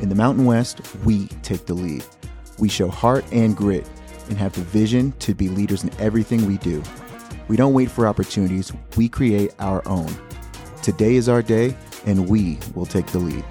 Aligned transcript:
In 0.00 0.10
the 0.10 0.14
Mountain 0.14 0.44
West, 0.44 0.80
we 1.04 1.26
take 1.42 1.64
the 1.64 1.74
lead. 1.74 2.04
We 2.58 2.68
show 2.68 2.88
heart 2.88 3.24
and 3.32 3.56
grit 3.56 3.88
and 4.28 4.36
have 4.36 4.52
the 4.52 4.60
vision 4.60 5.12
to 5.20 5.34
be 5.34 5.48
leaders 5.48 5.84
in 5.84 5.90
everything 5.98 6.46
we 6.46 6.58
do. 6.58 6.82
We 7.48 7.56
don't 7.56 7.72
wait 7.72 7.90
for 7.90 8.06
opportunities, 8.06 8.72
we 8.96 9.08
create 9.08 9.54
our 9.58 9.86
own. 9.88 10.14
Today 10.82 11.14
is 11.14 11.28
our 11.28 11.42
day, 11.42 11.74
and 12.04 12.28
we 12.28 12.58
will 12.74 12.86
take 12.86 13.06
the 13.06 13.18
lead. 13.18 13.44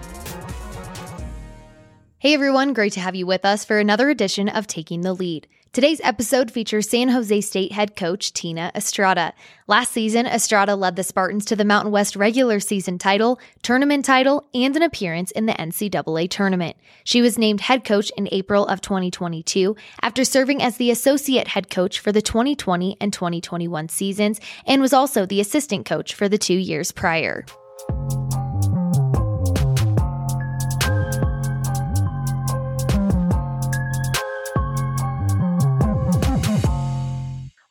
Hey 2.20 2.34
everyone, 2.34 2.73
great 2.73 2.93
to 2.93 3.00
have 3.00 3.16
you 3.16 3.25
with 3.25 3.46
us 3.46 3.66
for 3.66 3.80
another 3.80 4.09
edition 4.09 4.50
of 4.50 4.68
Taking 4.68 5.02
the 5.02 5.14
Lead. 5.14 5.48
Today's 5.76 6.00
episode 6.05 6.52
features 6.52 6.89
San 6.89 7.10
Jose 7.10 7.41
State 7.41 7.73
head 7.73 7.98
coach 7.98 8.32
Tina 8.32 8.71
Estrada. 8.73 9.34
Last 9.68 9.91
season, 9.91 10.26
Estrada 10.26 10.73
led 10.73 10.96
the 10.96 11.04
Spartans 11.04 11.44
to 11.44 11.55
the 11.58 11.66
Mountain 11.66 11.91
West 11.91 12.16
regular 12.16 12.62
season 12.62 12.98
title, 12.98 13.41
tournament 13.62 14.05
title, 14.05 14.48
and 14.54 14.73
an 14.77 14.84
appearance 14.84 15.32
in 15.32 15.48
the 15.48 15.52
NCAA 15.52 16.30
tournament. 16.30 16.77
She 17.04 17.22
was 17.22 17.38
named 17.38 17.59
head 17.59 17.84
coach 17.84 18.09
in 18.16 18.30
April 18.32 18.66
of 18.68 18.80
2022 18.80 19.76
after 20.02 20.23
serving 20.23 20.63
as 20.63 20.77
the 20.77 20.91
associate 20.91 21.49
head 21.49 21.70
coach 21.70 21.99
for 21.99 22.13
the 22.13 22.21
2020 22.21 22.96
and 23.02 23.12
2021 23.12 23.90
seasons 23.90 24.40
and 24.66 24.82
was 24.82 24.94
also 24.94 25.26
the 25.26 25.41
assistant 25.41 25.85
coach 25.85 26.13
for 26.13 26.30
the 26.30 26.38
two 26.38 26.54
years 26.54 26.94
prior. 26.94 27.44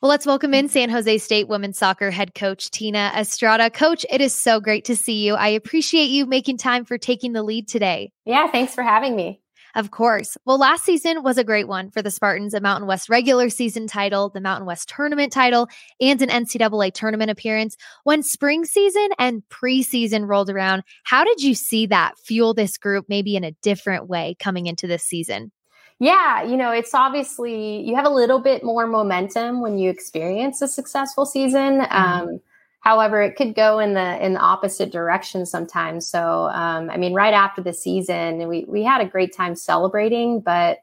Well, 0.05 0.11
let's 0.11 0.27
welcome 0.27 0.53
in 0.53 0.69
San 0.69 0.91
Jose 0.91 1.17
State 1.17 1.47
women's 1.47 1.79
soccer 1.79 2.11
head 2.11 2.35
coach 2.35 2.69
Tina 2.69 3.11
Estrada. 3.17 3.71
Coach, 3.71 4.05
it 4.07 4.21
is 4.21 4.35
so 4.35 4.59
great 4.59 4.85
to 4.85 4.95
see 4.95 5.25
you. 5.25 5.33
I 5.33 5.47
appreciate 5.47 6.11
you 6.11 6.27
making 6.27 6.59
time 6.59 6.85
for 6.85 6.99
taking 6.99 7.33
the 7.33 7.41
lead 7.41 7.67
today. 7.67 8.11
Yeah, 8.23 8.47
thanks 8.51 8.75
for 8.75 8.83
having 8.83 9.15
me. 9.15 9.41
Of 9.73 9.89
course. 9.89 10.37
Well, 10.45 10.59
last 10.59 10.85
season 10.85 11.23
was 11.23 11.39
a 11.39 11.43
great 11.43 11.67
one 11.67 11.89
for 11.89 12.03
the 12.03 12.11
Spartans 12.11 12.53
a 12.53 12.61
Mountain 12.61 12.87
West 12.87 13.09
regular 13.09 13.49
season 13.49 13.87
title, 13.87 14.29
the 14.29 14.41
Mountain 14.41 14.67
West 14.67 14.89
tournament 14.89 15.33
title, 15.33 15.69
and 15.99 16.21
an 16.21 16.29
NCAA 16.29 16.93
tournament 16.93 17.31
appearance. 17.31 17.75
When 18.03 18.21
spring 18.21 18.63
season 18.63 19.09
and 19.17 19.41
preseason 19.49 20.27
rolled 20.27 20.51
around, 20.51 20.83
how 21.03 21.23
did 21.23 21.41
you 21.41 21.55
see 21.55 21.87
that 21.87 22.13
fuel 22.19 22.53
this 22.53 22.77
group 22.77 23.07
maybe 23.09 23.35
in 23.35 23.43
a 23.43 23.53
different 23.63 24.07
way 24.07 24.35
coming 24.37 24.67
into 24.67 24.85
this 24.85 25.01
season? 25.01 25.51
Yeah, 25.99 26.43
you 26.43 26.57
know, 26.57 26.71
it's 26.71 26.93
obviously 26.93 27.81
you 27.87 27.95
have 27.95 28.05
a 28.05 28.09
little 28.09 28.39
bit 28.39 28.63
more 28.63 28.85
momentum 28.85 29.61
when 29.61 29.77
you 29.77 29.89
experience 29.89 30.61
a 30.61 30.67
successful 30.67 31.25
season. 31.25 31.79
Mm-hmm. 31.79 32.29
Um, 32.29 32.41
however, 32.81 33.21
it 33.21 33.35
could 33.37 33.55
go 33.55 33.79
in 33.79 33.93
the 33.93 34.23
in 34.23 34.33
the 34.33 34.41
opposite 34.41 34.91
direction 34.91 35.45
sometimes. 35.45 36.05
So, 36.05 36.49
um, 36.49 36.89
I 36.89 36.97
mean, 36.97 37.13
right 37.13 37.33
after 37.33 37.61
the 37.61 37.73
season, 37.73 38.47
we 38.49 38.65
we 38.67 38.83
had 38.83 39.01
a 39.01 39.05
great 39.05 39.33
time 39.33 39.55
celebrating, 39.55 40.41
but 40.41 40.79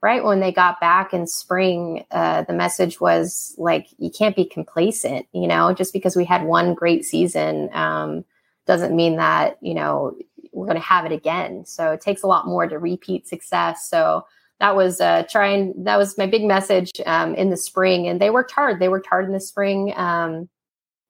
right 0.00 0.22
when 0.22 0.40
they 0.40 0.52
got 0.52 0.80
back 0.80 1.12
in 1.12 1.26
spring, 1.26 2.04
uh, 2.10 2.42
the 2.42 2.52
message 2.52 3.00
was 3.00 3.54
like, 3.58 3.86
you 3.98 4.10
can't 4.10 4.36
be 4.36 4.44
complacent. 4.44 5.26
You 5.32 5.48
know, 5.48 5.72
just 5.74 5.92
because 5.92 6.14
we 6.14 6.24
had 6.24 6.44
one 6.44 6.74
great 6.74 7.04
season 7.04 7.68
um, 7.72 8.24
doesn't 8.66 8.94
mean 8.94 9.16
that 9.16 9.58
you 9.60 9.74
know 9.74 10.16
we're 10.52 10.66
going 10.66 10.78
to 10.78 10.82
have 10.84 11.04
it 11.04 11.12
again. 11.12 11.64
So 11.66 11.90
it 11.90 12.00
takes 12.00 12.22
a 12.22 12.28
lot 12.28 12.46
more 12.46 12.68
to 12.68 12.78
repeat 12.78 13.26
success. 13.26 13.88
So 13.88 14.24
that 14.62 14.76
was 14.76 15.00
uh, 15.00 15.24
trying 15.28 15.74
that 15.82 15.98
was 15.98 16.16
my 16.16 16.24
big 16.24 16.44
message 16.44 16.92
um, 17.04 17.34
in 17.34 17.50
the 17.50 17.56
spring 17.56 18.06
and 18.06 18.20
they 18.20 18.30
worked 18.30 18.52
hard. 18.52 18.78
They 18.78 18.88
worked 18.88 19.08
hard 19.08 19.24
in 19.24 19.32
the 19.32 19.40
spring 19.40 19.92
um, 19.96 20.48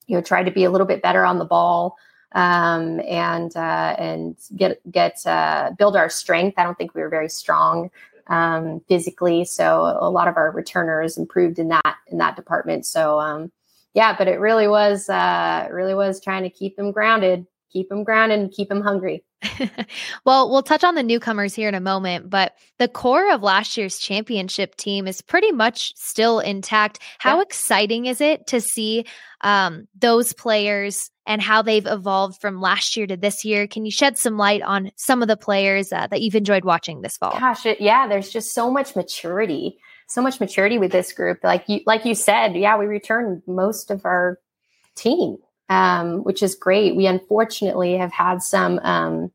you 0.06 0.17
know 0.17 0.22
tried 0.22 0.44
to 0.44 0.50
be 0.50 0.64
a 0.64 0.70
little 0.70 0.86
bit 0.86 1.03
better 1.03 1.22
on 1.22 1.39
the 1.39 1.44
ball 1.44 1.98
um, 2.34 2.98
and 3.00 3.55
uh, 3.55 3.94
and 3.98 4.39
get 4.56 4.81
get 4.91 5.20
uh, 5.27 5.72
build 5.77 5.97
our 5.97 6.09
strength. 6.09 6.59
I 6.59 6.62
don't 6.62 6.78
think 6.78 6.94
we 6.94 7.03
were 7.03 7.11
very 7.11 7.28
strong 7.28 7.91
um, 8.28 8.81
physically 8.89 9.44
so 9.44 9.98
a 10.00 10.09
lot 10.09 10.28
of 10.28 10.39
our 10.39 10.50
returners 10.50 11.19
improved 11.19 11.59
in 11.59 11.69
that 11.69 11.97
in 12.06 12.16
that 12.19 12.37
department. 12.37 12.87
So 12.87 13.20
um, 13.20 13.53
yeah 13.93 14.16
but 14.16 14.28
it 14.28 14.41
really 14.41 14.66
was 14.66 15.10
uh, 15.10 15.69
really 15.71 15.94
was 15.94 16.22
trying 16.22 16.44
to 16.44 16.50
keep 16.50 16.76
them 16.76 16.91
grounded 16.91 17.47
keep 17.72 17.88
them 17.88 18.05
grounded 18.05 18.38
and 18.38 18.53
keep 18.53 18.69
them 18.69 18.83
hungry 18.83 19.25
well, 20.25 20.50
we'll 20.50 20.62
touch 20.62 20.84
on 20.84 20.94
the 20.94 21.03
newcomers 21.03 21.55
here 21.55 21.69
in 21.69 21.75
a 21.75 21.81
moment, 21.81 22.31
but 22.31 22.55
the 22.78 22.88
core 22.88 23.33
of 23.33 23.43
last 23.43 23.77
year's 23.77 23.99
championship 23.99 24.77
team 24.77 25.06
is 25.06 25.21
pretty 25.21 25.53
much 25.53 25.94
still 25.97 26.41
intact. 26.41 26.99
How 27.19 27.37
yeah. 27.37 27.43
exciting 27.43 28.06
is 28.06 28.21
it 28.21 28.47
to 28.49 28.61
see 28.61 29.06
um, 29.41 29.88
those 29.99 30.32
players 30.32 31.11
and 31.27 31.41
how 31.41 31.62
they've 31.62 31.87
evolved 31.87 32.41
from 32.41 32.61
last 32.61 32.97
year 32.97 33.06
to 33.06 33.16
this 33.16 33.44
year? 33.44 33.66
Can 33.66 33.84
you 33.84 33.91
shed 33.91 34.19
some 34.19 34.37
light 34.37 34.62
on 34.62 34.91
some 34.97 35.22
of 35.22 35.28
the 35.28 35.37
players 35.37 35.93
uh, 35.93 36.06
that 36.09 36.21
you've 36.21 36.34
enjoyed 36.37 36.65
watching 36.65 37.00
this 37.00 37.16
fall? 37.16 37.38
Gosh, 37.38 37.66
it, 37.66 37.81
yeah, 37.81 38.06
there's 38.06 38.31
just 38.31 38.55
so 38.55 38.71
much 38.71 38.97
maturity, 38.97 39.78
so 40.09 40.22
much 40.22 40.41
maturity 40.41 40.78
with 40.78 40.93
this 40.93 41.12
group. 41.12 41.38
Like 41.43 41.65
you, 41.69 41.81
like 41.87 42.05
you 42.05 42.15
said, 42.15 42.56
yeah, 42.56 42.78
we 42.78 42.87
returned 42.87 43.43
most 43.47 43.91
of 43.91 44.05
our 44.05 44.38
team 44.94 45.38
um, 45.72 46.22
which 46.25 46.43
is 46.43 46.55
great. 46.55 46.94
We 46.94 47.06
unfortunately 47.06 47.97
have 47.97 48.12
had 48.12 48.43
some 48.43 48.78
um, 48.81 49.33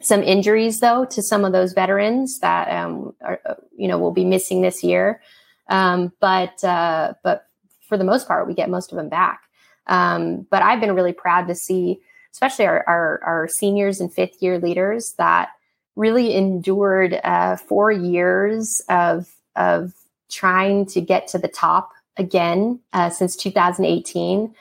some 0.00 0.22
injuries 0.22 0.80
though 0.80 1.04
to 1.04 1.22
some 1.22 1.44
of 1.44 1.52
those 1.52 1.74
veterans 1.74 2.38
that 2.38 2.70
um, 2.70 3.14
are, 3.20 3.38
uh, 3.44 3.54
you 3.76 3.86
know 3.86 3.98
will 3.98 4.12
be 4.12 4.24
missing 4.24 4.62
this 4.62 4.82
year. 4.82 5.20
Um, 5.68 6.12
but 6.18 6.64
uh, 6.64 7.12
but 7.22 7.46
for 7.82 7.98
the 7.98 8.04
most 8.04 8.26
part, 8.26 8.48
we 8.48 8.54
get 8.54 8.70
most 8.70 8.90
of 8.90 8.96
them 8.96 9.10
back. 9.10 9.42
Um, 9.86 10.46
but 10.50 10.62
I've 10.62 10.80
been 10.80 10.94
really 10.94 11.12
proud 11.12 11.48
to 11.48 11.54
see, 11.54 12.00
especially 12.32 12.66
our, 12.66 12.84
our, 12.88 13.20
our 13.24 13.48
seniors 13.48 14.00
and 14.00 14.12
fifth 14.12 14.40
year 14.40 14.58
leaders 14.58 15.14
that 15.18 15.50
really 15.96 16.34
endured 16.34 17.20
uh, 17.22 17.56
four 17.56 17.92
years 17.92 18.80
of 18.88 19.28
of 19.56 19.92
trying 20.30 20.86
to 20.86 21.02
get 21.02 21.28
to 21.28 21.38
the 21.38 21.48
top 21.48 21.90
again 22.16 22.80
uh, 22.94 23.10
since 23.10 23.36
2018 23.36 24.54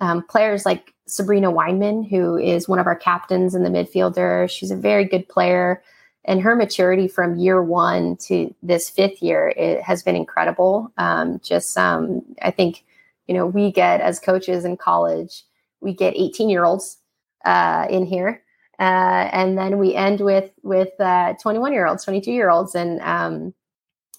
um, 0.00 0.22
players 0.26 0.66
like 0.66 0.94
Sabrina 1.06 1.50
Weinman, 1.52 2.08
who 2.08 2.36
is 2.36 2.68
one 2.68 2.78
of 2.78 2.86
our 2.86 2.96
captains 2.96 3.54
in 3.54 3.62
the 3.62 3.70
midfielder. 3.70 4.50
She's 4.50 4.70
a 4.70 4.76
very 4.76 5.04
good 5.04 5.28
player. 5.28 5.82
And 6.24 6.40
her 6.40 6.56
maturity 6.56 7.06
from 7.06 7.36
year 7.36 7.62
one 7.62 8.16
to 8.22 8.52
this 8.62 8.90
fifth 8.90 9.22
year 9.22 9.54
it 9.56 9.80
has 9.82 10.02
been 10.02 10.16
incredible. 10.16 10.92
Um, 10.98 11.40
just, 11.42 11.78
um, 11.78 12.22
I 12.42 12.50
think, 12.50 12.84
you 13.28 13.34
know, 13.34 13.46
we 13.46 13.70
get 13.70 14.00
as 14.00 14.18
coaches 14.18 14.64
in 14.64 14.76
college, 14.76 15.44
we 15.80 15.94
get 15.94 16.14
18 16.16 16.48
year 16.48 16.64
olds 16.64 16.98
uh, 17.44 17.86
in 17.88 18.04
here. 18.04 18.42
Uh, 18.78 19.30
and 19.32 19.56
then 19.56 19.78
we 19.78 19.94
end 19.94 20.20
with 20.20 20.50
with 20.62 20.90
21 20.98 21.70
uh, 21.70 21.72
year 21.72 21.86
olds, 21.86 22.04
22 22.04 22.30
year 22.30 22.50
olds, 22.50 22.74
and 22.74 23.00
um, 23.00 23.54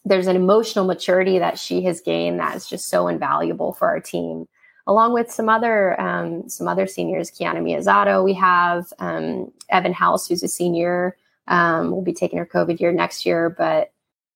there's 0.03 0.25
an 0.25 0.35
emotional 0.35 0.85
maturity 0.85 1.37
that 1.37 1.59
she 1.59 1.83
has 1.83 2.01
gained 2.01 2.39
that 2.39 2.55
is 2.55 2.67
just 2.67 2.89
so 2.89 3.07
invaluable 3.07 3.73
for 3.73 3.87
our 3.87 3.99
team 3.99 4.47
along 4.87 5.13
with 5.13 5.29
some 5.31 5.49
other 5.49 5.99
um, 6.01 6.49
some 6.49 6.67
other 6.67 6.87
seniors, 6.87 7.29
Kiana 7.29 7.61
Miyazato. 7.61 8.23
We 8.23 8.33
have 8.33 8.91
um, 8.99 9.51
Evan 9.69 9.93
House, 9.93 10.27
who's 10.27 10.43
a 10.43 10.47
senior. 10.47 11.15
Um, 11.49 11.91
will 11.91 12.01
be 12.01 12.11
taking 12.11 12.39
her 12.39 12.45
COVID 12.45 12.81
year 12.81 12.91
next 12.91 13.25
year, 13.25 13.49
but 13.49 13.93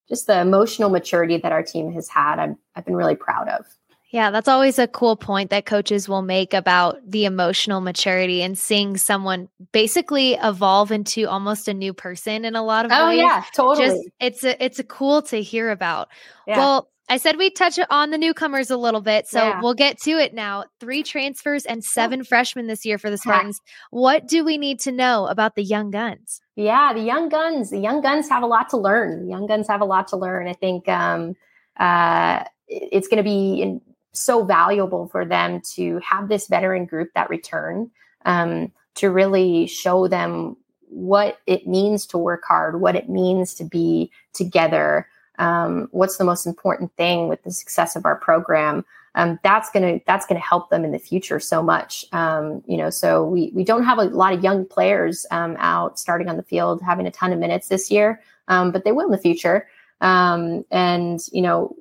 just 0.08 0.26
the 0.26 0.40
emotional 0.40 0.88
maturity 0.88 1.36
that 1.36 1.52
our 1.52 1.62
team 1.62 1.92
has 1.92 2.08
had, 2.08 2.38
I've, 2.38 2.54
I've 2.74 2.84
been 2.86 2.96
really 2.96 3.16
proud 3.16 3.48
of. 3.48 3.66
Yeah, 4.12 4.30
that's 4.30 4.46
always 4.46 4.78
a 4.78 4.86
cool 4.86 5.16
point 5.16 5.48
that 5.48 5.64
coaches 5.64 6.06
will 6.06 6.20
make 6.20 6.52
about 6.52 6.98
the 7.10 7.24
emotional 7.24 7.80
maturity 7.80 8.42
and 8.42 8.58
seeing 8.58 8.98
someone 8.98 9.48
basically 9.72 10.34
evolve 10.34 10.92
into 10.92 11.26
almost 11.26 11.66
a 11.66 11.72
new 11.72 11.94
person 11.94 12.44
in 12.44 12.54
a 12.54 12.62
lot 12.62 12.84
of 12.84 12.92
oh, 12.92 13.08
ways. 13.08 13.20
Oh 13.20 13.22
yeah, 13.22 13.44
totally. 13.54 13.86
Just 13.86 14.08
it's 14.20 14.44
a, 14.44 14.62
it's 14.62 14.78
a 14.78 14.84
cool 14.84 15.22
to 15.22 15.40
hear 15.40 15.70
about. 15.70 16.08
Yeah. 16.46 16.58
Well, 16.58 16.91
I 17.08 17.16
said 17.18 17.36
we'd 17.36 17.56
touch 17.56 17.78
on 17.90 18.10
the 18.10 18.18
newcomers 18.18 18.70
a 18.70 18.76
little 18.76 19.00
bit, 19.00 19.26
so 19.26 19.38
yeah. 19.38 19.60
we'll 19.60 19.74
get 19.74 19.98
to 20.02 20.12
it 20.12 20.32
now. 20.32 20.64
Three 20.80 21.02
transfers 21.02 21.66
and 21.66 21.84
seven 21.84 22.24
freshmen 22.24 22.68
this 22.68 22.86
year 22.86 22.96
for 22.96 23.10
the 23.10 23.18
Spartans. 23.18 23.60
What 23.90 24.26
do 24.26 24.44
we 24.44 24.56
need 24.56 24.80
to 24.80 24.92
know 24.92 25.26
about 25.26 25.54
the 25.54 25.62
young 25.62 25.90
guns? 25.90 26.40
Yeah, 26.56 26.92
the 26.94 27.02
young 27.02 27.28
guns. 27.28 27.70
The 27.70 27.78
young 27.78 28.00
guns 28.00 28.28
have 28.28 28.42
a 28.42 28.46
lot 28.46 28.70
to 28.70 28.76
learn. 28.76 29.24
The 29.24 29.30
young 29.30 29.46
guns 29.46 29.68
have 29.68 29.80
a 29.80 29.84
lot 29.84 30.08
to 30.08 30.16
learn. 30.16 30.48
I 30.48 30.54
think 30.54 30.88
um, 30.88 31.36
uh, 31.76 32.44
it's 32.68 33.08
going 33.08 33.18
to 33.18 33.24
be 33.24 33.60
in, 33.60 33.80
so 34.12 34.44
valuable 34.44 35.08
for 35.08 35.24
them 35.24 35.60
to 35.74 35.98
have 35.98 36.28
this 36.28 36.46
veteran 36.46 36.84
group 36.84 37.10
that 37.14 37.30
return 37.30 37.90
um, 38.24 38.72
to 38.94 39.10
really 39.10 39.66
show 39.66 40.06
them 40.06 40.56
what 40.88 41.38
it 41.46 41.66
means 41.66 42.06
to 42.06 42.18
work 42.18 42.42
hard, 42.46 42.80
what 42.80 42.94
it 42.94 43.08
means 43.08 43.54
to 43.54 43.64
be 43.64 44.10
together 44.34 45.08
um, 45.38 45.88
what's 45.92 46.18
the 46.18 46.24
most 46.24 46.46
important 46.46 46.94
thing 46.96 47.28
with 47.28 47.42
the 47.42 47.50
success 47.50 47.96
of 47.96 48.04
our 48.04 48.16
program 48.16 48.84
um, 49.14 49.38
that's 49.42 49.70
gonna 49.70 50.00
that's 50.06 50.24
gonna 50.26 50.40
help 50.40 50.70
them 50.70 50.84
in 50.84 50.92
the 50.92 50.98
future 50.98 51.38
so 51.38 51.62
much. 51.62 52.04
Um, 52.12 52.62
you 52.66 52.76
know 52.76 52.90
so 52.90 53.24
we 53.24 53.50
we 53.54 53.64
don't 53.64 53.84
have 53.84 53.98
a 53.98 54.04
lot 54.04 54.32
of 54.32 54.42
young 54.42 54.64
players 54.64 55.26
um, 55.30 55.56
out 55.58 55.98
starting 55.98 56.28
on 56.28 56.36
the 56.36 56.42
field 56.42 56.80
having 56.82 57.06
a 57.06 57.10
ton 57.10 57.32
of 57.32 57.38
minutes 57.38 57.68
this 57.68 57.90
year 57.90 58.22
um, 58.48 58.72
but 58.72 58.84
they 58.84 58.92
will 58.92 59.06
in 59.06 59.10
the 59.10 59.18
future. 59.18 59.68
Um, 60.00 60.64
and 60.70 61.20
you 61.32 61.42
know 61.42 61.76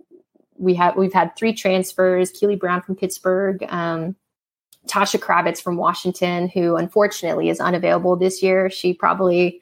we 0.57 0.75
have 0.75 0.95
we've 0.95 1.13
had 1.13 1.35
three 1.35 1.53
transfers 1.53 2.31
keely 2.31 2.55
brown 2.55 2.81
from 2.81 2.95
pittsburgh 2.95 3.59
tasha 4.87 5.19
kravitz 5.19 5.61
from 5.61 5.77
washington 5.77 6.47
who 6.49 6.75
unfortunately 6.75 7.49
is 7.49 7.59
unavailable 7.59 8.15
this 8.15 8.43
year. 8.43 8.69
She 8.69 8.93
probably 8.93 9.61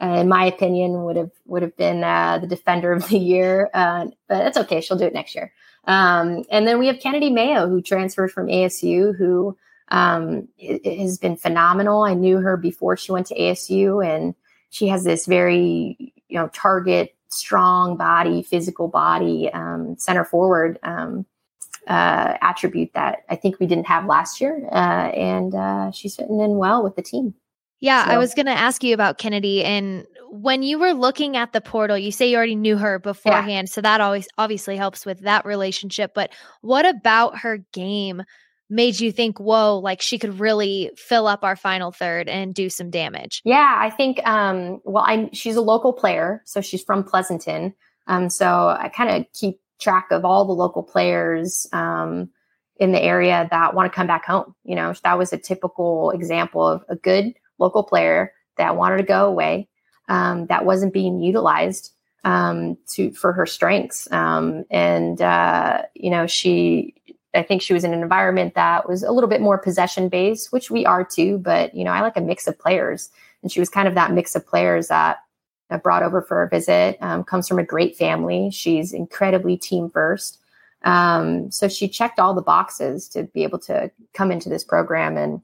uh, 0.00 0.18
in 0.20 0.28
my 0.28 0.44
opinion, 0.44 1.02
would 1.04 1.16
have 1.16 1.30
would 1.46 1.62
have 1.62 1.76
been 1.76 2.04
uh, 2.04 2.38
the 2.38 2.46
defender 2.46 2.92
of 2.92 3.08
the 3.08 3.18
year. 3.18 3.70
Uh, 3.74 4.06
but 4.28 4.38
that's 4.38 4.58
okay; 4.58 4.80
she'll 4.80 4.98
do 4.98 5.06
it 5.06 5.14
next 5.14 5.34
year. 5.34 5.52
Um, 5.84 6.44
and 6.50 6.66
then 6.66 6.78
we 6.78 6.86
have 6.86 7.00
Kennedy 7.00 7.30
Mayo, 7.30 7.68
who 7.68 7.80
transferred 7.80 8.30
from 8.30 8.46
ASU, 8.46 9.16
who 9.16 9.56
um, 9.88 10.48
has 10.84 11.18
been 11.18 11.36
phenomenal. 11.36 12.02
I 12.02 12.14
knew 12.14 12.38
her 12.38 12.56
before 12.56 12.96
she 12.96 13.12
went 13.12 13.26
to 13.28 13.38
ASU, 13.38 14.04
and 14.06 14.34
she 14.70 14.88
has 14.88 15.04
this 15.04 15.26
very 15.26 16.12
you 16.28 16.38
know 16.38 16.48
target 16.48 17.14
strong 17.30 17.96
body, 17.96 18.42
physical 18.42 18.88
body, 18.88 19.50
um, 19.52 19.96
center 19.98 20.24
forward 20.24 20.78
um, 20.82 21.26
uh, 21.86 22.36
attribute 22.40 22.92
that 22.94 23.24
I 23.28 23.36
think 23.36 23.58
we 23.58 23.66
didn't 23.66 23.86
have 23.86 24.06
last 24.06 24.40
year, 24.40 24.68
uh, 24.70 25.10
and 25.10 25.54
uh, 25.54 25.90
she's 25.90 26.16
fitting 26.16 26.40
in 26.40 26.56
well 26.56 26.82
with 26.82 26.96
the 26.96 27.02
team. 27.02 27.34
Yeah, 27.80 28.04
so. 28.04 28.10
I 28.12 28.18
was 28.18 28.34
going 28.34 28.46
to 28.46 28.52
ask 28.52 28.82
you 28.82 28.94
about 28.94 29.18
Kennedy 29.18 29.64
and 29.64 30.06
when 30.30 30.62
you 30.62 30.78
were 30.78 30.92
looking 30.92 31.36
at 31.36 31.52
the 31.52 31.60
portal, 31.60 31.96
you 31.96 32.12
say 32.12 32.30
you 32.30 32.36
already 32.36 32.54
knew 32.54 32.76
her 32.76 32.98
beforehand, 32.98 33.68
yeah. 33.68 33.72
so 33.72 33.80
that 33.80 34.00
always 34.00 34.28
obviously 34.36 34.76
helps 34.76 35.06
with 35.06 35.20
that 35.20 35.44
relationship, 35.46 36.12
but 36.14 36.30
what 36.60 36.86
about 36.86 37.38
her 37.38 37.58
game 37.72 38.22
made 38.70 39.00
you 39.00 39.10
think, 39.10 39.40
"Whoa, 39.40 39.78
like 39.78 40.02
she 40.02 40.18
could 40.18 40.38
really 40.38 40.90
fill 40.96 41.26
up 41.26 41.42
our 41.42 41.56
final 41.56 41.90
third 41.90 42.28
and 42.28 42.54
do 42.54 42.68
some 42.68 42.90
damage?" 42.90 43.40
Yeah, 43.44 43.74
I 43.78 43.90
think 43.90 44.20
um 44.26 44.80
well, 44.84 45.04
I'm 45.06 45.32
she's 45.32 45.56
a 45.56 45.62
local 45.62 45.92
player, 45.92 46.42
so 46.44 46.60
she's 46.60 46.84
from 46.84 47.04
Pleasanton. 47.04 47.74
Um 48.06 48.28
so 48.28 48.76
I 48.78 48.90
kind 48.94 49.10
of 49.10 49.32
keep 49.32 49.60
track 49.80 50.08
of 50.10 50.24
all 50.24 50.44
the 50.44 50.52
local 50.52 50.82
players 50.82 51.66
um 51.72 52.28
in 52.76 52.92
the 52.92 53.02
area 53.02 53.48
that 53.50 53.74
want 53.74 53.90
to 53.90 53.96
come 53.96 54.06
back 54.06 54.26
home. 54.26 54.54
You 54.64 54.76
know, 54.76 54.92
that 55.02 55.18
was 55.18 55.32
a 55.32 55.38
typical 55.38 56.10
example 56.10 56.66
of 56.66 56.84
a 56.88 56.96
good 56.96 57.34
local 57.58 57.82
player 57.82 58.32
that 58.56 58.76
wanted 58.76 58.98
to 58.98 59.02
go 59.02 59.26
away, 59.26 59.68
um, 60.08 60.46
that 60.46 60.64
wasn't 60.64 60.92
being 60.92 61.20
utilized 61.20 61.92
um, 62.24 62.76
to 62.88 63.10
for 63.12 63.32
her 63.32 63.46
strengths. 63.46 64.10
Um, 64.12 64.64
and 64.70 65.20
uh, 65.20 65.82
you 65.94 66.10
know, 66.10 66.26
she, 66.26 66.94
I 67.34 67.42
think 67.42 67.62
she 67.62 67.74
was 67.74 67.84
in 67.84 67.92
an 67.92 68.02
environment 68.02 68.54
that 68.54 68.88
was 68.88 69.02
a 69.02 69.12
little 69.12 69.30
bit 69.30 69.40
more 69.40 69.58
possession 69.58 70.08
based, 70.08 70.52
which 70.52 70.70
we 70.70 70.84
are 70.84 71.04
too. 71.04 71.38
But 71.38 71.74
you 71.74 71.84
know, 71.84 71.92
I 71.92 72.00
like 72.00 72.16
a 72.16 72.20
mix 72.20 72.46
of 72.46 72.58
players, 72.58 73.10
and 73.42 73.52
she 73.52 73.60
was 73.60 73.68
kind 73.68 73.88
of 73.88 73.94
that 73.94 74.12
mix 74.12 74.34
of 74.34 74.46
players 74.46 74.88
that. 74.88 75.18
I 75.70 75.76
brought 75.76 76.02
over 76.02 76.22
for 76.22 76.42
a 76.42 76.48
visit. 76.48 76.96
Um, 77.02 77.24
comes 77.24 77.46
from 77.46 77.58
a 77.58 77.62
great 77.62 77.94
family. 77.94 78.50
She's 78.50 78.94
incredibly 78.94 79.58
team 79.58 79.90
first. 79.90 80.38
Um, 80.82 81.50
so 81.50 81.68
she 81.68 81.88
checked 81.88 82.18
all 82.18 82.34
the 82.34 82.40
boxes 82.40 83.08
to 83.08 83.24
be 83.24 83.42
able 83.42 83.58
to 83.60 83.90
come 84.14 84.30
into 84.30 84.48
this 84.48 84.64
program 84.64 85.18
and 85.18 85.42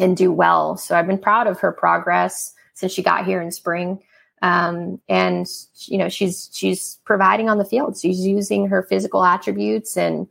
and 0.00 0.16
do 0.16 0.32
well. 0.32 0.76
So 0.76 0.96
I've 0.96 1.06
been 1.06 1.18
proud 1.18 1.46
of 1.46 1.58
her 1.60 1.72
progress 1.72 2.54
since 2.74 2.92
she 2.92 3.02
got 3.02 3.26
here 3.26 3.40
in 3.40 3.50
spring. 3.50 4.02
Um, 4.40 5.00
and 5.08 5.46
you 5.86 5.98
know 5.98 6.08
she's 6.08 6.48
she's 6.52 7.00
providing 7.04 7.48
on 7.48 7.58
the 7.58 7.64
field. 7.64 7.98
She's 7.98 8.20
using 8.20 8.68
her 8.68 8.82
physical 8.84 9.24
attributes 9.24 9.96
and 9.96 10.28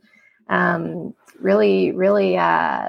um, 0.48 1.14
really 1.40 1.92
really 1.92 2.38
uh, 2.38 2.88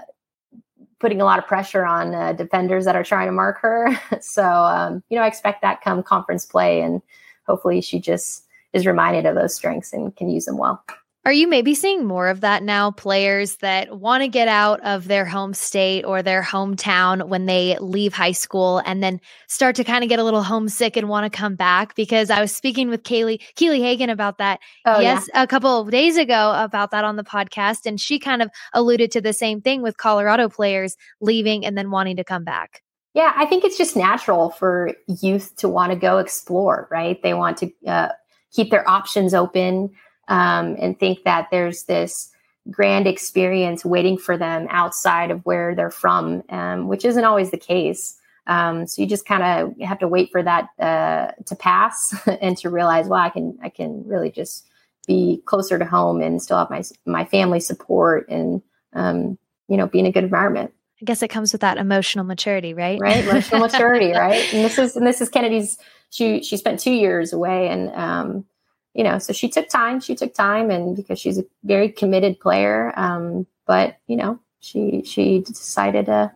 putting 1.00 1.22
a 1.22 1.26
lot 1.26 1.40
of 1.40 1.46
pressure 1.46 1.86
on 1.86 2.16
uh, 2.16 2.34
defenders 2.34 2.86
that 2.86 2.96
are 2.96 3.04
trying 3.04 3.28
to 3.28 3.34
mark 3.34 3.60
her. 3.60 4.00
so 4.22 4.44
um, 4.46 5.04
you 5.10 5.18
know 5.18 5.24
I 5.24 5.28
expect 5.28 5.62
that 5.62 5.82
come 5.82 6.04
conference 6.04 6.46
play, 6.46 6.82
and 6.82 7.02
hopefully 7.46 7.82
she 7.82 8.00
just 8.00 8.46
is 8.72 8.86
reminded 8.86 9.26
of 9.26 9.36
those 9.36 9.56
strengths 9.56 9.92
and 9.92 10.16
can 10.16 10.30
use 10.30 10.46
them 10.46 10.58
well. 10.58 10.84
Are 11.26 11.34
you 11.34 11.50
maybe 11.50 11.76
seeing 11.76 12.06
more 12.06 12.30
of 12.30 12.42
that 12.42 12.64
now? 12.64 12.92
Players 12.92 13.58
that 13.58 14.00
want 14.00 14.24
to 14.24 14.30
get 14.30 14.48
out 14.48 14.80
of 14.82 15.06
their 15.08 15.26
home 15.26 15.54
state 15.54 16.06
or 16.06 16.24
their 16.24 16.42
hometown 16.42 17.28
when 17.28 17.46
they 17.46 17.78
leave 17.80 18.14
high 18.14 18.32
school 18.32 18.82
and 18.86 19.04
then 19.04 19.20
start 19.48 19.76
to 19.76 19.84
kind 19.84 20.04
of 20.04 20.10
get 20.10 20.20
a 20.20 20.24
little 20.24 20.44
homesick 20.44 20.96
and 20.96 21.10
want 21.10 21.32
to 21.32 21.38
come 21.38 21.56
back? 21.56 21.94
Because 21.94 22.30
I 22.30 22.40
was 22.40 22.56
speaking 22.56 22.90
with 22.90 23.04
Kaylee 23.04 23.42
Keeley 23.56 23.82
Hagan 23.82 24.10
about 24.10 24.38
that 24.38 24.62
oh, 24.86 25.02
yes 25.02 25.30
yeah. 25.34 25.44
a 25.44 25.48
couple 25.48 25.82
of 25.82 25.92
days 25.92 26.16
ago 26.16 26.54
about 26.56 26.92
that 26.92 27.04
on 27.04 27.18
the 27.18 27.24
podcast, 27.24 27.86
and 27.86 28.00
she 28.00 28.18
kind 28.18 28.42
of 28.42 28.50
alluded 28.74 29.12
to 29.12 29.22
the 29.22 29.34
same 29.34 29.62
thing 29.62 29.82
with 29.82 29.98
Colorado 29.98 30.48
players 30.48 30.96
leaving 31.20 31.66
and 31.66 31.78
then 31.78 31.92
wanting 31.92 32.16
to 32.16 32.24
come 32.24 32.46
back. 32.46 32.82
Yeah, 33.14 33.34
I 33.36 33.46
think 33.46 33.66
it's 33.66 33.78
just 33.78 33.98
natural 33.98 34.52
for 34.52 34.94
youth 35.08 35.54
to 35.58 35.68
want 35.68 35.92
to 35.92 35.98
go 35.98 36.20
explore, 36.20 36.88
right? 36.90 37.22
They 37.22 37.34
want 37.34 37.58
to 37.58 37.72
uh, 37.86 38.10
keep 38.54 38.72
their 38.72 38.88
options 38.90 39.34
open 39.34 39.92
um, 40.30 40.78
and 40.80 40.98
think 40.98 41.24
that 41.24 41.48
there's 41.52 41.84
this 41.84 42.32
grand 42.70 43.08
experience 43.08 43.84
waiting 43.84 44.18
for 44.18 44.38
them 44.38 44.68
outside 44.70 45.32
of 45.32 45.42
where 45.46 45.76
they're 45.76 45.92
from, 45.92 46.44
um, 46.50 46.88
which 46.88 47.04
isn't 47.04 47.26
always 47.26 47.52
the 47.52 47.58
case. 47.58 48.16
Um, 48.48 48.88
so 48.88 49.02
you 49.02 49.08
just 49.08 49.26
kind 49.26 49.44
of 49.44 49.80
have 49.86 50.00
to 50.00 50.08
wait 50.08 50.32
for 50.32 50.42
that 50.42 50.70
uh, 50.80 51.32
to 51.46 51.56
pass 51.56 52.16
and 52.42 52.58
to 52.60 52.70
realize, 52.70 53.08
well, 53.08 53.20
I 53.20 53.30
can 53.30 53.58
I 53.62 53.70
can 53.70 54.04
really 54.08 54.32
just 54.32 54.66
be 55.08 55.42
closer 55.46 55.78
to 55.78 55.86
home 55.86 56.22
and 56.22 56.42
still 56.42 56.58
have 56.58 56.70
my 56.70 56.84
my 57.06 57.26
family 57.26 57.60
support 57.60 58.30
and 58.30 58.62
um, 58.94 59.38
you 59.68 59.78
know 59.78 59.88
be 59.88 60.00
in 60.00 60.06
a 60.06 60.12
good 60.12 60.24
environment. 60.24 60.72
I 61.02 61.06
guess 61.06 61.24
it 61.24 61.30
comes 61.30 61.54
with 61.54 61.62
that 61.62 61.78
emotional 61.78 62.26
maturity, 62.26 62.74
right? 62.74 63.00
Right, 63.00 63.24
emotional 63.24 63.62
maturity, 63.62 64.12
right? 64.16 64.54
And 64.54 64.66
this 64.66 64.78
is 64.78 64.96
and 64.96 65.06
this 65.06 65.22
is 65.22 65.30
Kennedy's. 65.30 65.78
She 66.12 66.42
she 66.42 66.58
spent 66.58 66.80
two 66.80 66.92
years 66.92 67.34
away, 67.34 67.70
and 67.70 67.90
um, 67.94 68.46
you 68.94 69.04
know, 69.04 69.20
so 69.20 69.34
she 69.34 69.50
took 69.50 69.70
time. 69.70 70.00
She 70.00 70.16
took 70.16 70.34
time, 70.34 70.72
and 70.72 70.96
because 70.96 71.20
she's 71.20 71.38
a 71.38 71.46
very 71.64 71.90
committed 71.90 72.40
player, 72.40 72.94
um, 72.98 73.46
but 73.66 73.98
you 74.08 74.16
know, 74.16 74.40
she 74.60 75.04
she 75.06 75.40
decided 75.40 76.08
to 76.08 76.32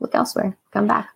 look 0.00 0.14
elsewhere, 0.14 0.56
come 0.72 0.86
back. 0.86 1.10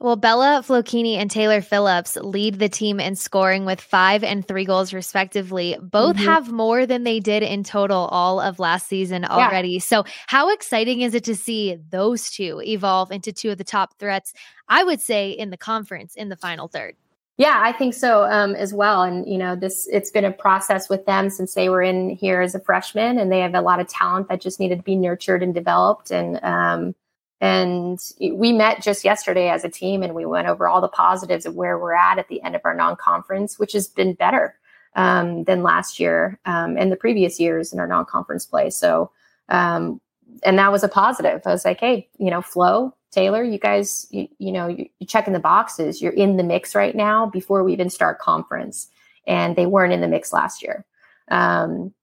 Well, 0.00 0.16
Bella 0.16 0.62
Flokini 0.66 1.14
and 1.14 1.30
Taylor 1.30 1.62
Phillips 1.62 2.16
lead 2.16 2.58
the 2.58 2.68
team 2.68 3.00
in 3.00 3.14
scoring 3.14 3.64
with 3.64 3.80
five 3.80 4.22
and 4.22 4.46
three 4.46 4.66
goals, 4.66 4.92
respectively. 4.92 5.78
Both 5.80 6.16
mm-hmm. 6.16 6.24
have 6.26 6.52
more 6.52 6.84
than 6.84 7.04
they 7.04 7.20
did 7.20 7.42
in 7.42 7.64
total 7.64 8.08
all 8.10 8.38
of 8.38 8.58
last 8.58 8.86
season 8.88 9.24
already. 9.24 9.70
Yeah. 9.70 9.78
So, 9.78 10.04
how 10.26 10.52
exciting 10.52 11.00
is 11.00 11.14
it 11.14 11.24
to 11.24 11.34
see 11.34 11.78
those 11.88 12.28
two 12.28 12.60
evolve 12.66 13.12
into 13.12 13.32
two 13.32 13.52
of 13.52 13.56
the 13.56 13.64
top 13.64 13.98
threats, 13.98 14.34
I 14.68 14.84
would 14.84 15.00
say, 15.00 15.30
in 15.30 15.50
the 15.50 15.56
conference 15.56 16.16
in 16.16 16.28
the 16.28 16.36
final 16.36 16.68
third? 16.68 16.96
Yeah, 17.36 17.60
I 17.60 17.72
think 17.72 17.94
so 17.94 18.24
um, 18.24 18.54
as 18.54 18.72
well. 18.72 19.02
And 19.02 19.26
you 19.26 19.38
know, 19.38 19.56
this 19.56 19.88
it's 19.90 20.10
been 20.10 20.24
a 20.24 20.30
process 20.30 20.88
with 20.88 21.04
them 21.04 21.30
since 21.30 21.54
they 21.54 21.68
were 21.68 21.82
in 21.82 22.10
here 22.10 22.40
as 22.40 22.54
a 22.54 22.60
freshman, 22.60 23.18
and 23.18 23.30
they 23.30 23.40
have 23.40 23.54
a 23.54 23.60
lot 23.60 23.80
of 23.80 23.88
talent 23.88 24.28
that 24.28 24.40
just 24.40 24.60
needed 24.60 24.76
to 24.76 24.82
be 24.84 24.94
nurtured 24.94 25.42
and 25.42 25.52
developed. 25.52 26.12
And 26.12 26.38
um, 26.44 26.94
and 27.40 27.98
we 28.20 28.52
met 28.52 28.82
just 28.82 29.04
yesterday 29.04 29.48
as 29.48 29.64
a 29.64 29.68
team, 29.68 30.04
and 30.04 30.14
we 30.14 30.24
went 30.24 30.46
over 30.46 30.68
all 30.68 30.80
the 30.80 30.88
positives 30.88 31.44
of 31.44 31.56
where 31.56 31.76
we're 31.76 31.92
at 31.92 32.18
at 32.18 32.28
the 32.28 32.40
end 32.42 32.54
of 32.54 32.62
our 32.64 32.74
non-conference, 32.74 33.58
which 33.58 33.72
has 33.72 33.88
been 33.88 34.14
better 34.14 34.56
um, 34.94 35.42
than 35.44 35.64
last 35.64 35.98
year 35.98 36.38
um, 36.44 36.76
and 36.78 36.92
the 36.92 36.96
previous 36.96 37.40
years 37.40 37.72
in 37.72 37.80
our 37.80 37.88
non-conference 37.88 38.46
play. 38.46 38.70
So, 38.70 39.10
um, 39.48 40.00
and 40.44 40.56
that 40.58 40.70
was 40.70 40.84
a 40.84 40.88
positive. 40.88 41.42
I 41.44 41.50
was 41.50 41.64
like, 41.64 41.80
hey, 41.80 42.08
you 42.18 42.30
know, 42.30 42.42
flow 42.42 42.94
Taylor, 43.14 43.42
you 43.42 43.58
guys, 43.58 44.06
you, 44.10 44.28
you 44.38 44.52
know, 44.52 44.66
you, 44.68 44.88
are 45.02 45.06
checking 45.06 45.32
the 45.32 45.38
boxes. 45.38 46.02
You're 46.02 46.12
in 46.12 46.36
the 46.36 46.42
mix 46.42 46.74
right 46.74 46.94
now 46.94 47.26
before 47.26 47.62
we 47.62 47.72
even 47.72 47.90
start 47.90 48.18
conference. 48.18 48.88
And 49.26 49.56
they 49.56 49.66
weren't 49.66 49.92
in 49.92 50.00
the 50.00 50.08
mix 50.08 50.32
last 50.32 50.62
year. 50.62 50.84
Um, 51.30 51.94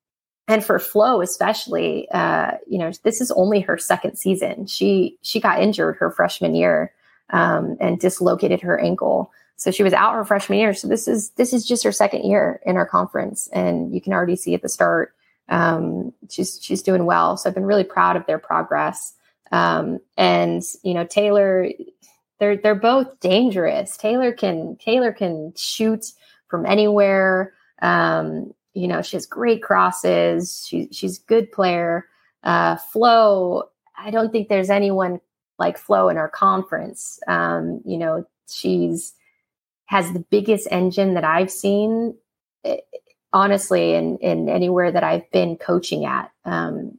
and 0.47 0.63
for 0.63 0.79
Flo, 0.79 1.21
especially, 1.21 2.09
uh, 2.11 2.53
you 2.67 2.77
know, 2.79 2.91
this 3.03 3.21
is 3.21 3.31
only 3.31 3.61
her 3.61 3.77
second 3.77 4.17
season. 4.17 4.65
She 4.65 5.17
she 5.21 5.39
got 5.39 5.61
injured 5.61 5.97
her 5.97 6.11
freshman 6.11 6.55
year 6.55 6.91
um, 7.29 7.77
and 7.79 7.99
dislocated 7.99 8.61
her 8.61 8.79
ankle, 8.79 9.31
so 9.55 9.69
she 9.71 9.83
was 9.83 9.93
out 9.93 10.15
her 10.15 10.25
freshman 10.25 10.57
year. 10.57 10.73
So 10.73 10.87
this 10.87 11.07
is 11.07 11.29
this 11.31 11.53
is 11.53 11.65
just 11.65 11.83
her 11.83 11.91
second 11.91 12.23
year 12.23 12.59
in 12.65 12.75
our 12.75 12.87
conference, 12.87 13.47
and 13.53 13.93
you 13.93 14.01
can 14.01 14.11
already 14.11 14.35
see 14.35 14.55
at 14.55 14.61
the 14.61 14.67
start 14.67 15.13
um, 15.51 16.13
she's 16.29 16.59
she's 16.61 16.81
doing 16.81 17.05
well. 17.05 17.37
So 17.37 17.47
I've 17.47 17.55
been 17.55 17.65
really 17.65 17.83
proud 17.83 18.15
of 18.15 18.25
their 18.25 18.39
progress. 18.39 19.13
Um, 19.51 19.99
and 20.17 20.63
you 20.83 20.93
know, 20.93 21.05
Taylor, 21.05 21.67
they're 22.39 22.57
they're 22.57 22.75
both 22.75 23.19
dangerous. 23.19 23.97
Taylor 23.97 24.31
can 24.31 24.77
Taylor 24.77 25.11
can 25.11 25.53
shoot 25.55 26.05
from 26.47 26.65
anywhere. 26.65 27.53
Um, 27.81 28.53
you 28.73 28.87
know, 28.87 29.01
she 29.01 29.15
has 29.17 29.25
great 29.25 29.63
crosses. 29.63 30.65
She, 30.67 30.87
she's 30.91 31.19
a 31.19 31.25
good 31.25 31.51
player. 31.51 32.07
Uh, 32.43 32.75
Flo, 32.77 33.63
I 33.97 34.11
don't 34.11 34.31
think 34.31 34.47
there's 34.47 34.69
anyone 34.69 35.19
like 35.59 35.77
Flo 35.77 36.09
in 36.09 36.17
our 36.17 36.29
conference. 36.29 37.19
Um, 37.27 37.81
you 37.85 37.97
know, 37.97 38.25
she's 38.49 39.13
has 39.85 40.13
the 40.13 40.19
biggest 40.19 40.67
engine 40.71 41.15
that 41.15 41.25
I've 41.25 41.51
seen, 41.51 42.15
eh, 42.63 42.77
honestly, 43.33 43.93
in 43.93 44.17
in 44.19 44.47
anywhere 44.47 44.91
that 44.91 45.03
I've 45.03 45.29
been 45.31 45.57
coaching 45.57 46.05
at. 46.05 46.31
Um, 46.45 46.97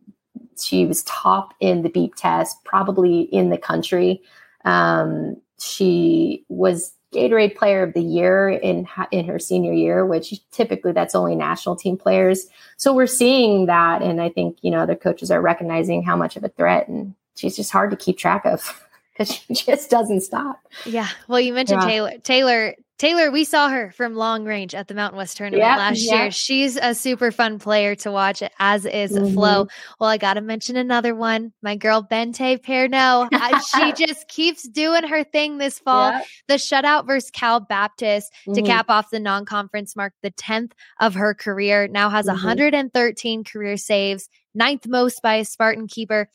she 0.58 0.86
was 0.86 1.02
top 1.04 1.54
in 1.60 1.82
the 1.82 1.88
beep 1.88 2.14
test, 2.14 2.62
probably 2.64 3.22
in 3.22 3.50
the 3.50 3.58
country. 3.58 4.22
Um, 4.64 5.36
she 5.58 6.44
was 6.48 6.92
Gatorade 7.12 7.56
Player 7.56 7.82
of 7.82 7.92
the 7.92 8.02
Year 8.02 8.48
in 8.48 8.88
in 9.10 9.26
her 9.26 9.38
senior 9.38 9.72
year, 9.72 10.06
which 10.06 10.34
typically 10.50 10.92
that's 10.92 11.14
only 11.14 11.34
national 11.34 11.76
team 11.76 11.96
players. 11.96 12.46
So 12.76 12.92
we're 12.92 13.06
seeing 13.06 13.66
that, 13.66 14.02
and 14.02 14.20
I 14.20 14.28
think 14.28 14.58
you 14.62 14.70
know 14.70 14.78
other 14.78 14.96
coaches 14.96 15.30
are 15.30 15.40
recognizing 15.40 16.02
how 16.02 16.16
much 16.16 16.36
of 16.36 16.44
a 16.44 16.48
threat, 16.48 16.88
and 16.88 17.14
she's 17.36 17.56
just 17.56 17.70
hard 17.70 17.90
to 17.90 17.96
keep 17.96 18.18
track 18.18 18.44
of. 18.44 18.82
because 19.12 19.34
she 19.34 19.54
just 19.54 19.90
doesn't 19.90 20.22
stop. 20.22 20.66
Yeah. 20.86 21.08
Well, 21.28 21.38
you 21.38 21.52
mentioned 21.52 21.82
yeah. 21.82 21.88
Taylor. 21.88 22.12
Taylor 22.22 22.74
Taylor, 23.02 23.32
we 23.32 23.42
saw 23.42 23.68
her 23.68 23.90
from 23.90 24.14
long 24.14 24.44
range 24.44 24.76
at 24.76 24.86
the 24.86 24.94
Mountain 24.94 25.18
West 25.18 25.36
tournament 25.36 25.60
yep, 25.60 25.76
last 25.76 26.04
yep. 26.04 26.14
year. 26.14 26.30
She's 26.30 26.76
a 26.76 26.94
super 26.94 27.32
fun 27.32 27.58
player 27.58 27.96
to 27.96 28.12
watch, 28.12 28.44
as 28.60 28.86
is 28.86 29.10
mm-hmm. 29.10 29.34
Flo. 29.34 29.66
Well, 29.98 30.08
I 30.08 30.18
got 30.18 30.34
to 30.34 30.40
mention 30.40 30.76
another 30.76 31.12
one. 31.12 31.52
My 31.62 31.74
girl 31.74 32.06
Bente 32.08 32.58
Perno. 32.58 33.28
she 33.96 34.06
just 34.06 34.28
keeps 34.28 34.68
doing 34.68 35.02
her 35.02 35.24
thing 35.24 35.58
this 35.58 35.80
fall. 35.80 36.12
Yep. 36.12 36.26
The 36.46 36.54
shutout 36.54 37.04
versus 37.08 37.32
Cal 37.32 37.58
Baptist 37.58 38.32
mm-hmm. 38.46 38.52
to 38.52 38.62
cap 38.62 38.86
off 38.88 39.10
the 39.10 39.18
non 39.18 39.46
conference 39.46 39.96
marked 39.96 40.18
the 40.22 40.30
10th 40.30 40.70
of 41.00 41.14
her 41.14 41.34
career. 41.34 41.88
Now 41.88 42.08
has 42.08 42.26
mm-hmm. 42.26 42.46
113 42.46 43.42
career 43.42 43.76
saves, 43.78 44.28
ninth 44.54 44.86
most 44.86 45.20
by 45.22 45.34
a 45.34 45.44
Spartan 45.44 45.88
keeper. 45.88 46.28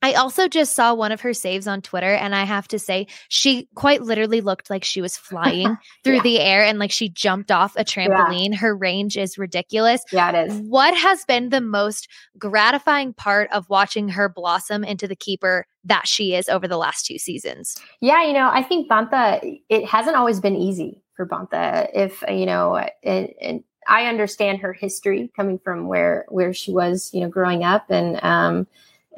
I 0.00 0.12
also 0.12 0.46
just 0.46 0.74
saw 0.74 0.94
one 0.94 1.10
of 1.10 1.22
her 1.22 1.34
saves 1.34 1.66
on 1.66 1.82
Twitter, 1.82 2.12
and 2.12 2.34
I 2.34 2.44
have 2.44 2.68
to 2.68 2.78
say, 2.78 3.08
she 3.28 3.68
quite 3.74 4.02
literally 4.02 4.40
looked 4.40 4.70
like 4.70 4.84
she 4.84 5.00
was 5.00 5.16
flying 5.16 5.76
through 6.04 6.16
yeah. 6.16 6.22
the 6.22 6.40
air 6.40 6.64
and 6.64 6.78
like 6.78 6.92
she 6.92 7.08
jumped 7.08 7.50
off 7.50 7.74
a 7.76 7.84
trampoline. 7.84 8.50
Yeah. 8.50 8.58
Her 8.58 8.76
range 8.76 9.16
is 9.16 9.38
ridiculous. 9.38 10.02
Yeah, 10.12 10.30
it 10.30 10.50
is. 10.50 10.60
What 10.68 10.96
has 10.96 11.24
been 11.24 11.48
the 11.48 11.60
most 11.60 12.08
gratifying 12.38 13.12
part 13.12 13.50
of 13.52 13.68
watching 13.68 14.08
her 14.10 14.28
blossom 14.28 14.84
into 14.84 15.08
the 15.08 15.16
keeper 15.16 15.66
that 15.84 16.06
she 16.06 16.34
is 16.34 16.48
over 16.48 16.68
the 16.68 16.78
last 16.78 17.06
two 17.06 17.18
seasons? 17.18 17.76
Yeah, 18.00 18.24
you 18.24 18.32
know, 18.32 18.48
I 18.52 18.62
think 18.62 18.88
Bente, 18.88 19.62
it 19.68 19.84
hasn't 19.86 20.16
always 20.16 20.38
been 20.38 20.56
easy 20.56 21.02
for 21.16 21.26
Bente. 21.26 21.90
If, 21.92 22.22
you 22.28 22.46
know, 22.46 22.76
it, 22.76 22.92
it, 23.02 23.64
I 23.88 24.06
understand 24.06 24.60
her 24.60 24.72
history 24.72 25.32
coming 25.34 25.58
from 25.58 25.88
where 25.88 26.26
where 26.28 26.52
she 26.52 26.72
was, 26.72 27.10
you 27.12 27.22
know, 27.22 27.28
growing 27.28 27.64
up, 27.64 27.86
and 27.88 28.22
um, 28.22 28.66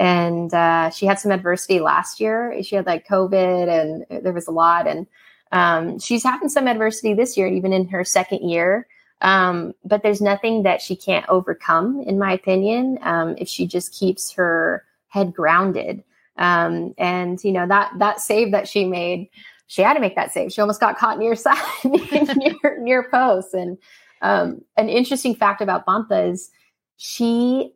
and 0.01 0.53
uh, 0.55 0.89
she 0.89 1.05
had 1.05 1.21
some 1.21 1.31
adversity 1.31 1.79
last 1.79 2.21
year. 2.21 2.63
She 2.63 2.75
had 2.75 2.87
like 2.87 3.07
COVID, 3.07 3.69
and 4.09 4.25
there 4.25 4.33
was 4.33 4.49
a 4.49 4.51
lot. 4.51 4.87
And 4.87 5.07
um, 5.53 5.99
she's 5.99 6.25
having 6.25 6.49
some 6.49 6.67
adversity 6.67 7.13
this 7.13 7.37
year, 7.37 7.47
even 7.47 7.75
in 7.75 7.87
her 7.89 8.03
second 8.03 8.49
year. 8.49 8.87
Um, 9.21 9.75
but 9.85 10.03
there's 10.03 10.23
nothing 10.23 10.63
that 10.63 10.81
she 10.81 10.97
can't 10.97 11.29
overcome, 11.29 12.01
in 12.07 12.19
my 12.19 12.33
opinion, 12.33 12.99
um, 13.03 13.35
if 13.37 13.47
she 13.47 13.67
just 13.67 13.93
keeps 13.93 14.33
her 14.33 14.87
head 15.09 15.35
grounded. 15.35 16.03
Um, 16.39 16.95
and 16.97 17.39
you 17.45 17.53
know 17.53 17.69
that 17.69 17.93
that 17.99 18.21
save 18.21 18.53
that 18.53 18.67
she 18.67 18.87
made, 18.87 19.29
she 19.67 19.83
had 19.83 19.93
to 19.95 20.01
make 20.01 20.17
that 20.17 20.33
save. 20.33 20.51
She 20.51 20.63
almost 20.63 20.81
got 20.81 20.97
caught 20.97 21.19
near 21.19 21.35
side, 21.37 21.59
near 21.85 22.79
near 22.81 23.11
post. 23.11 23.53
And 23.53 23.77
um, 24.23 24.65
an 24.79 24.89
interesting 24.89 25.35
fact 25.35 25.61
about 25.61 25.85
Bente 25.85 26.31
is 26.31 26.51
she 26.97 27.75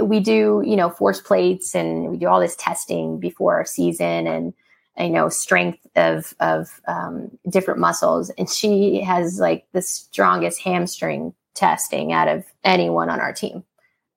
we 0.00 0.20
do, 0.20 0.62
you 0.64 0.76
know, 0.76 0.90
force 0.90 1.20
plates 1.20 1.74
and 1.74 2.10
we 2.10 2.16
do 2.18 2.26
all 2.26 2.40
this 2.40 2.56
testing 2.56 3.18
before 3.18 3.56
our 3.56 3.64
season 3.64 4.26
and, 4.26 4.54
you 4.98 5.10
know, 5.10 5.28
strength 5.28 5.86
of, 5.96 6.34
of 6.40 6.80
um, 6.88 7.30
different 7.48 7.80
muscles. 7.80 8.30
And 8.30 8.48
she 8.48 9.00
has 9.02 9.38
like 9.38 9.66
the 9.72 9.82
strongest 9.82 10.62
hamstring 10.62 11.34
testing 11.54 12.12
out 12.12 12.28
of 12.28 12.44
anyone 12.64 13.10
on 13.10 13.20
our 13.20 13.32
team. 13.32 13.64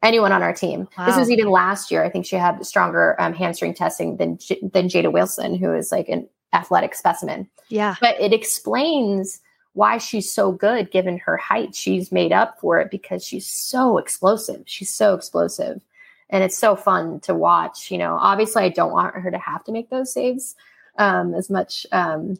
Anyone 0.03 0.31
on 0.31 0.41
our 0.41 0.53
team. 0.53 0.87
Wow. 0.97 1.05
This 1.05 1.17
was 1.17 1.29
even 1.29 1.47
last 1.49 1.91
year. 1.91 2.03
I 2.03 2.09
think 2.09 2.25
she 2.25 2.35
had 2.35 2.65
stronger 2.65 3.15
um, 3.21 3.33
hamstring 3.33 3.75
testing 3.75 4.17
than 4.17 4.39
than 4.73 4.87
Jada 4.87 5.11
Wilson, 5.11 5.53
who 5.53 5.75
is 5.75 5.91
like 5.91 6.09
an 6.09 6.27
athletic 6.53 6.95
specimen. 6.95 7.47
Yeah, 7.69 7.95
but 8.01 8.19
it 8.19 8.33
explains 8.33 9.39
why 9.73 9.97
she's 9.97 10.31
so 10.31 10.51
good 10.51 10.91
given 10.91 11.17
her 11.19 11.37
height. 11.37 11.75
She's 11.75 12.11
made 12.11 12.31
up 12.31 12.59
for 12.59 12.79
it 12.79 12.91
because 12.91 13.25
she's 13.25 13.47
so 13.47 13.97
explosive. 13.97 14.63
She's 14.65 14.93
so 14.93 15.13
explosive. 15.13 15.81
And 16.29 16.43
it's 16.43 16.57
so 16.57 16.75
fun 16.75 17.19
to 17.21 17.33
watch. 17.33 17.91
You 17.91 17.97
know, 17.97 18.17
obviously 18.19 18.63
I 18.63 18.69
don't 18.69 18.91
want 18.91 19.15
her 19.15 19.31
to 19.31 19.37
have 19.37 19.63
to 19.65 19.71
make 19.71 19.89
those 19.89 20.11
saves 20.11 20.55
um, 20.97 21.33
as 21.33 21.49
much. 21.49 21.85
Um, 21.91 22.37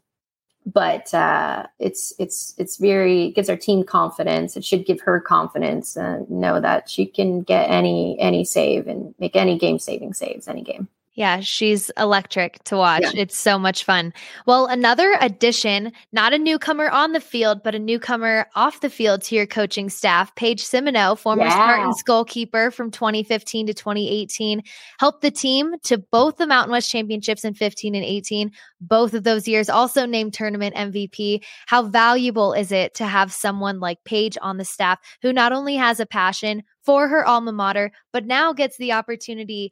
but 0.66 1.12
uh, 1.14 1.66
it's 1.80 2.14
it's 2.20 2.54
it's 2.58 2.78
very 2.78 3.32
gives 3.32 3.50
our 3.50 3.58
team 3.58 3.84
confidence. 3.84 4.56
It 4.56 4.64
should 4.64 4.86
give 4.86 5.02
her 5.02 5.20
confidence 5.20 5.98
and 5.98 6.30
know 6.30 6.62
that 6.62 6.90
she 6.90 7.06
can 7.06 7.42
get 7.42 7.70
any 7.70 8.16
any 8.20 8.46
save 8.46 8.88
and 8.88 9.16
make 9.20 9.36
any 9.36 9.58
game 9.58 9.80
saving 9.80 10.14
saves 10.14 10.48
any 10.48 10.62
game. 10.62 10.88
Yeah, 11.22 11.40
she's 11.40 11.92
electric 11.98 12.64
to 12.64 12.78
watch. 12.78 13.04
Yeah. 13.04 13.22
It's 13.22 13.38
so 13.38 13.60
much 13.60 13.84
fun. 13.84 14.12
Well, 14.48 14.66
another 14.66 15.16
addition, 15.22 15.92
not 16.12 16.34
a 16.34 16.40
newcomer 16.40 16.90
on 16.90 17.12
the 17.12 17.20
field, 17.20 17.62
but 17.64 17.76
a 17.76 17.80
newcomer 17.80 18.48
off 18.56 18.82
the 18.82 18.90
field 18.90 19.22
to 19.26 19.36
your 19.36 19.46
coaching 19.46 19.92
staff, 19.92 20.34
Paige 20.34 20.64
Simoneau, 20.64 21.16
former 21.16 21.44
yeah. 21.44 21.52
Spartans 21.52 22.02
goalkeeper 22.02 22.72
from 22.72 22.90
2015 22.90 23.68
to 23.68 23.74
2018, 23.76 24.64
helped 24.98 25.22
the 25.22 25.30
team 25.30 25.76
to 25.84 26.00
both 26.00 26.38
the 26.38 26.48
Mountain 26.48 26.72
West 26.72 26.90
Championships 26.90 27.46
in 27.46 27.54
15 27.54 27.94
and 27.94 28.04
18. 28.04 28.52
Both 28.82 29.14
of 29.14 29.24
those 29.24 29.48
years 29.48 29.70
also 29.70 30.08
named 30.08 30.34
tournament 30.34 30.74
MVP. 30.76 31.44
How 31.68 31.84
valuable 31.84 32.54
is 32.54 32.72
it 32.72 32.96
to 32.96 33.06
have 33.06 33.32
someone 33.32 33.80
like 33.80 34.04
Paige 34.06 34.40
on 34.42 34.58
the 34.58 34.66
staff 34.66 34.98
who 35.22 35.32
not 35.32 35.54
only 35.54 35.76
has 35.76 36.00
a 36.00 36.08
passion 36.08 36.64
for 36.84 37.08
her 37.08 37.24
alma 37.24 37.52
mater, 37.52 37.92
but 38.12 38.26
now 38.26 38.54
gets 38.54 38.78
the 38.78 38.92
opportunity 38.92 39.72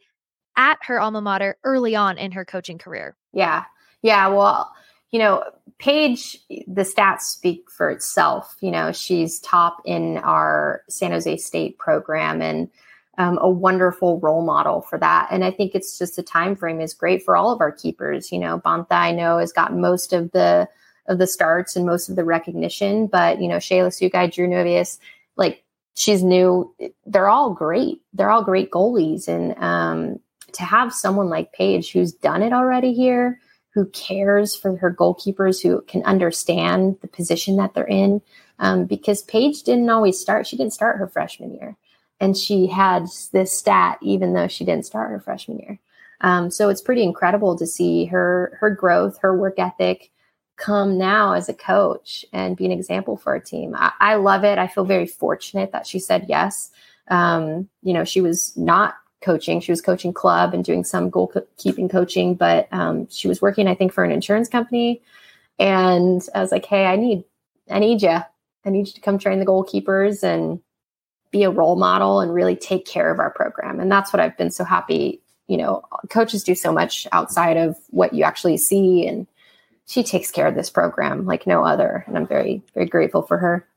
at 0.55 0.77
her 0.83 0.99
alma 0.99 1.21
mater 1.21 1.57
early 1.63 1.95
on 1.95 2.17
in 2.17 2.31
her 2.31 2.45
coaching 2.45 2.77
career. 2.77 3.15
Yeah. 3.33 3.65
Yeah. 4.01 4.27
Well, 4.27 4.71
you 5.11 5.19
know, 5.19 5.43
Paige, 5.79 6.37
the 6.67 6.81
stats 6.81 7.21
speak 7.21 7.69
for 7.71 7.89
itself. 7.89 8.55
You 8.61 8.71
know, 8.71 8.91
she's 8.91 9.39
top 9.39 9.81
in 9.85 10.17
our 10.17 10.83
San 10.89 11.11
Jose 11.11 11.37
State 11.37 11.77
program 11.77 12.41
and 12.41 12.69
um, 13.17 13.37
a 13.41 13.49
wonderful 13.49 14.19
role 14.19 14.43
model 14.43 14.81
for 14.81 14.97
that. 14.99 15.27
And 15.31 15.43
I 15.43 15.51
think 15.51 15.75
it's 15.75 15.97
just 15.97 16.15
the 16.15 16.23
time 16.23 16.55
frame 16.55 16.79
is 16.79 16.93
great 16.93 17.23
for 17.23 17.35
all 17.35 17.51
of 17.51 17.59
our 17.59 17.71
keepers. 17.71 18.31
You 18.31 18.39
know, 18.39 18.59
Bente, 18.59 18.87
I 18.91 19.11
know, 19.11 19.39
has 19.39 19.51
got 19.51 19.75
most 19.75 20.13
of 20.13 20.31
the 20.31 20.67
of 21.07 21.17
the 21.17 21.27
starts 21.27 21.75
and 21.75 21.85
most 21.85 22.07
of 22.07 22.15
the 22.15 22.23
recognition, 22.23 23.07
but 23.07 23.41
you 23.41 23.47
know, 23.47 23.57
Shayla 23.57 23.89
Sugai, 23.89 24.31
Drew 24.31 24.47
Novius, 24.47 24.99
like 25.35 25.63
she's 25.95 26.23
new. 26.23 26.73
They're 27.05 27.27
all 27.27 27.53
great. 27.53 27.99
They're 28.13 28.29
all 28.29 28.43
great 28.43 28.71
goalies, 28.71 29.27
and 29.27 29.57
um, 29.57 30.19
to 30.53 30.63
have 30.63 30.93
someone 30.93 31.29
like 31.29 31.53
Paige 31.53 31.91
who's 31.91 32.11
done 32.11 32.41
it 32.41 32.53
already 32.53 32.93
here, 32.93 33.39
who 33.73 33.85
cares 33.87 34.55
for 34.55 34.75
her 34.77 34.93
goalkeepers, 34.93 35.61
who 35.61 35.81
can 35.81 36.03
understand 36.03 36.97
the 37.01 37.07
position 37.07 37.57
that 37.57 37.73
they're 37.73 37.85
in. 37.85 38.21
Um, 38.59 38.85
because 38.85 39.21
Paige 39.23 39.63
didn't 39.63 39.89
always 39.89 40.19
start, 40.19 40.47
she 40.47 40.57
didn't 40.57 40.73
start 40.73 40.97
her 40.97 41.07
freshman 41.07 41.53
year. 41.53 41.77
And 42.19 42.35
she 42.35 42.67
had 42.67 43.05
this 43.31 43.57
stat 43.57 43.97
even 44.01 44.33
though 44.33 44.47
she 44.47 44.65
didn't 44.65 44.85
start 44.85 45.11
her 45.11 45.19
freshman 45.21 45.59
year. 45.59 45.79
Um, 46.21 46.51
so 46.51 46.67
it's 46.67 46.81
pretty 46.81 47.03
incredible 47.03 47.57
to 47.57 47.65
see 47.65 48.05
her 48.05 48.57
her 48.59 48.69
growth, 48.69 49.19
her 49.19 49.37
work 49.37 49.57
ethic 49.57 50.11
come 50.57 50.97
now 50.97 51.33
as 51.33 51.47
a 51.47 51.53
coach 51.53 52.25
and 52.33 52.57
be 52.57 52.65
an 52.65 52.71
example 52.71 53.15
for 53.15 53.33
our 53.33 53.39
team. 53.39 53.73
I, 53.75 53.93
I 53.99 54.15
love 54.15 54.43
it. 54.43 54.57
I 54.57 54.67
feel 54.67 54.83
very 54.83 55.07
fortunate 55.07 55.71
that 55.71 55.87
she 55.87 55.99
said 55.99 56.25
yes. 56.27 56.69
Um, 57.07 57.69
you 57.81 57.93
know, 57.93 58.03
she 58.03 58.19
was 58.19 58.55
not 58.57 58.95
coaching. 59.21 59.59
She 59.59 59.71
was 59.71 59.81
coaching 59.81 60.13
club 60.13 60.53
and 60.53 60.63
doing 60.63 60.83
some 60.83 61.11
goalkeeping 61.11 61.89
coaching, 61.89 62.35
but 62.35 62.67
um, 62.71 63.07
she 63.09 63.27
was 63.27 63.41
working, 63.41 63.67
I 63.67 63.75
think, 63.75 63.93
for 63.93 64.03
an 64.03 64.11
insurance 64.11 64.49
company. 64.49 65.01
And 65.57 66.21
I 66.33 66.41
was 66.41 66.51
like, 66.51 66.65
"Hey, 66.65 66.85
I 66.85 66.95
need, 66.95 67.23
I 67.69 67.79
need 67.79 68.01
you. 68.01 68.19
I 68.65 68.69
need 68.69 68.87
you 68.87 68.93
to 68.93 69.01
come 69.01 69.17
train 69.17 69.39
the 69.39 69.45
goalkeepers 69.45 70.23
and 70.23 70.61
be 71.31 71.43
a 71.43 71.51
role 71.51 71.75
model 71.75 72.21
and 72.21 72.33
really 72.33 72.55
take 72.55 72.85
care 72.85 73.11
of 73.11 73.19
our 73.19 73.31
program." 73.31 73.79
And 73.79 73.91
that's 73.91 74.13
what 74.13 74.19
I've 74.19 74.37
been 74.37 74.51
so 74.51 74.63
happy. 74.63 75.21
You 75.47 75.57
know, 75.57 75.83
coaches 76.09 76.43
do 76.43 76.55
so 76.55 76.71
much 76.71 77.07
outside 77.11 77.57
of 77.57 77.77
what 77.89 78.13
you 78.13 78.23
actually 78.23 78.57
see, 78.57 79.07
and 79.07 79.27
she 79.85 80.03
takes 80.03 80.31
care 80.31 80.47
of 80.47 80.55
this 80.55 80.69
program 80.69 81.25
like 81.25 81.45
no 81.47 81.65
other. 81.65 82.03
And 82.07 82.17
I'm 82.17 82.27
very, 82.27 82.61
very 82.73 82.85
grateful 82.85 83.23
for 83.23 83.37
her. 83.37 83.67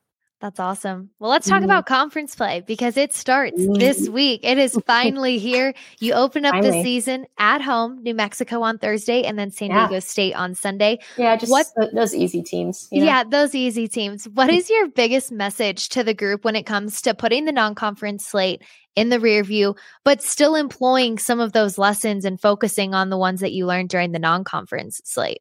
That's 0.43 0.59
awesome. 0.59 1.11
Well, 1.21 1.31
let's 1.31 1.49
talk 1.49 1.63
mm 1.63 1.67
about 1.67 1.87
conference 1.87 2.35
play 2.35 2.65
because 2.67 2.97
it 2.97 3.15
starts 3.15 3.61
mm 3.61 3.79
this 3.79 4.09
week. 4.09 4.41
It 4.43 4.59
is 4.59 4.77
finally 4.87 5.39
here. 5.39 5.73
You 6.01 6.15
open 6.15 6.45
up 6.45 6.55
finally. 6.55 6.79
the 6.79 6.83
season 6.83 7.27
at 7.39 7.63
home, 7.63 8.03
New 8.03 8.13
Mexico 8.13 8.61
on 8.63 8.79
Thursday, 8.79 9.23
and 9.23 9.39
then 9.39 9.53
San 9.53 9.71
yeah. 9.71 9.87
Diego 9.87 10.01
State 10.01 10.35
on 10.35 10.57
Sunday. 10.57 10.99
Yeah, 11.17 11.37
just 11.37 11.53
what, 11.53 11.69
those 11.95 12.13
easy 12.13 12.43
teams. 12.43 12.89
You 12.91 13.01
know? 13.01 13.07
Yeah, 13.07 13.23
those 13.23 13.55
easy 13.55 13.87
teams. 13.87 14.29
What 14.29 14.51
is 14.51 14.69
your 14.69 14.89
biggest 14.89 15.31
message 15.31 15.91
to 15.91 16.03
the 16.03 16.13
group 16.13 16.45
when 16.45 16.57
it 16.57 16.65
comes 16.65 17.01
to 17.03 17.15
putting 17.15 17.45
the 17.45 17.53
non 17.53 17.77
conference 17.77 18.27
slate 18.27 18.63
in 18.97 19.11
the 19.11 19.21
rear 19.21 19.45
view, 19.45 19.77
but 20.03 20.25
still 20.25 20.57
employing 20.57 21.19
some 21.19 21.39
of 21.39 21.53
those 21.53 21.79
lessons 21.79 22.25
and 22.25 22.41
focusing 22.41 22.95
on 22.95 23.11
the 23.11 23.17
ones 23.17 23.41
that 23.43 23.53
you 23.53 23.65
learned 23.65 23.91
during 23.91 24.11
the 24.11 24.19
non 24.19 24.43
conference 24.43 25.01
slate? 25.05 25.41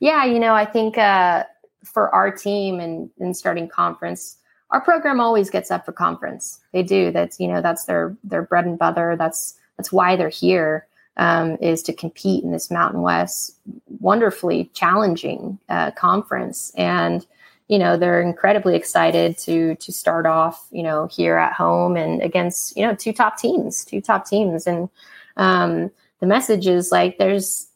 Yeah, 0.00 0.24
you 0.24 0.40
know, 0.40 0.54
I 0.54 0.64
think 0.64 0.98
uh, 0.98 1.44
for 1.84 2.14
our 2.14 2.30
team 2.30 2.80
and 2.80 3.10
in 3.18 3.34
starting 3.34 3.68
conference, 3.68 4.38
our 4.70 4.80
program 4.80 5.20
always 5.20 5.50
gets 5.50 5.70
up 5.70 5.84
for 5.84 5.92
conference. 5.92 6.60
They 6.72 6.82
do. 6.82 7.10
That's 7.12 7.38
you 7.38 7.48
know 7.48 7.62
that's 7.62 7.84
their 7.84 8.16
their 8.24 8.42
bread 8.42 8.66
and 8.66 8.78
butter. 8.78 9.16
That's 9.16 9.54
that's 9.76 9.92
why 9.92 10.16
they're 10.16 10.28
here 10.28 10.86
um, 11.16 11.56
is 11.60 11.82
to 11.84 11.92
compete 11.92 12.44
in 12.44 12.52
this 12.52 12.70
Mountain 12.70 13.02
West 13.02 13.56
wonderfully 14.00 14.70
challenging 14.74 15.58
uh, 15.68 15.92
conference. 15.92 16.72
And 16.76 17.24
you 17.68 17.78
know 17.78 17.96
they're 17.96 18.20
incredibly 18.20 18.74
excited 18.74 19.38
to 19.38 19.76
to 19.76 19.92
start 19.92 20.26
off 20.26 20.66
you 20.70 20.82
know 20.82 21.06
here 21.06 21.36
at 21.36 21.52
home 21.52 21.96
and 21.96 22.20
against 22.22 22.76
you 22.76 22.84
know 22.86 22.94
two 22.94 23.12
top 23.12 23.38
teams, 23.38 23.84
two 23.84 24.00
top 24.00 24.26
teams. 24.26 24.66
And 24.66 24.88
um, 25.36 25.90
the 26.20 26.26
message 26.26 26.66
is 26.66 26.90
like 26.90 27.18
there's 27.18 27.68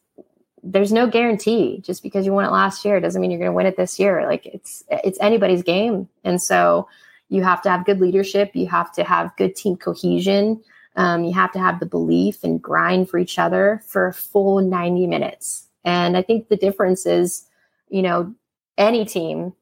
there's 0.62 0.93
no 0.93 1.07
guarantee. 1.07 1.81
Just 1.85 2.03
because 2.03 2.27
you 2.27 2.33
won 2.33 2.45
it 2.45 2.53
last 2.53 2.85
year 2.85 3.00
doesn't 3.00 3.21
mean 3.21 3.31
you're 3.31 3.41
going 3.41 3.50
to 3.50 3.57
win 3.57 3.67
it 3.67 3.77
this 3.77 3.99
year. 3.99 4.27
Like 4.27 4.47
it's 4.47 4.85
it's 4.88 5.19
anybody's 5.21 5.62
game. 5.62 6.09
And 6.25 6.41
so 6.41 6.88
you 7.29 7.43
have 7.43 7.62
to 7.62 7.71
have 7.71 7.85
good 7.85 8.00
leadership. 8.00 8.53
You 8.55 8.67
have 8.67 8.93
to 8.93 9.05
have 9.05 9.37
good 9.37 9.55
team 9.55 9.77
cohesion. 9.77 10.62
Um, 10.97 11.25
you 11.25 11.33
have 11.33 11.53
to 11.53 11.59
have 11.59 11.81
the 11.81 11.87
belief 11.87 12.43
and 12.43 12.61
grind 12.61 13.09
for 13.09 13.19
each 13.19 13.38
other 13.38 13.83
for 13.87 14.09
a 14.09 14.12
full 14.12 14.61
90 14.61 15.07
minutes. 15.07 15.67
And 15.85 16.17
i 16.17 16.23
think 16.23 16.49
the 16.49 16.57
difference 16.57 17.07
is 17.07 17.47
you 17.88 18.03
know 18.03 18.35
any 18.77 19.05
team 19.05 19.55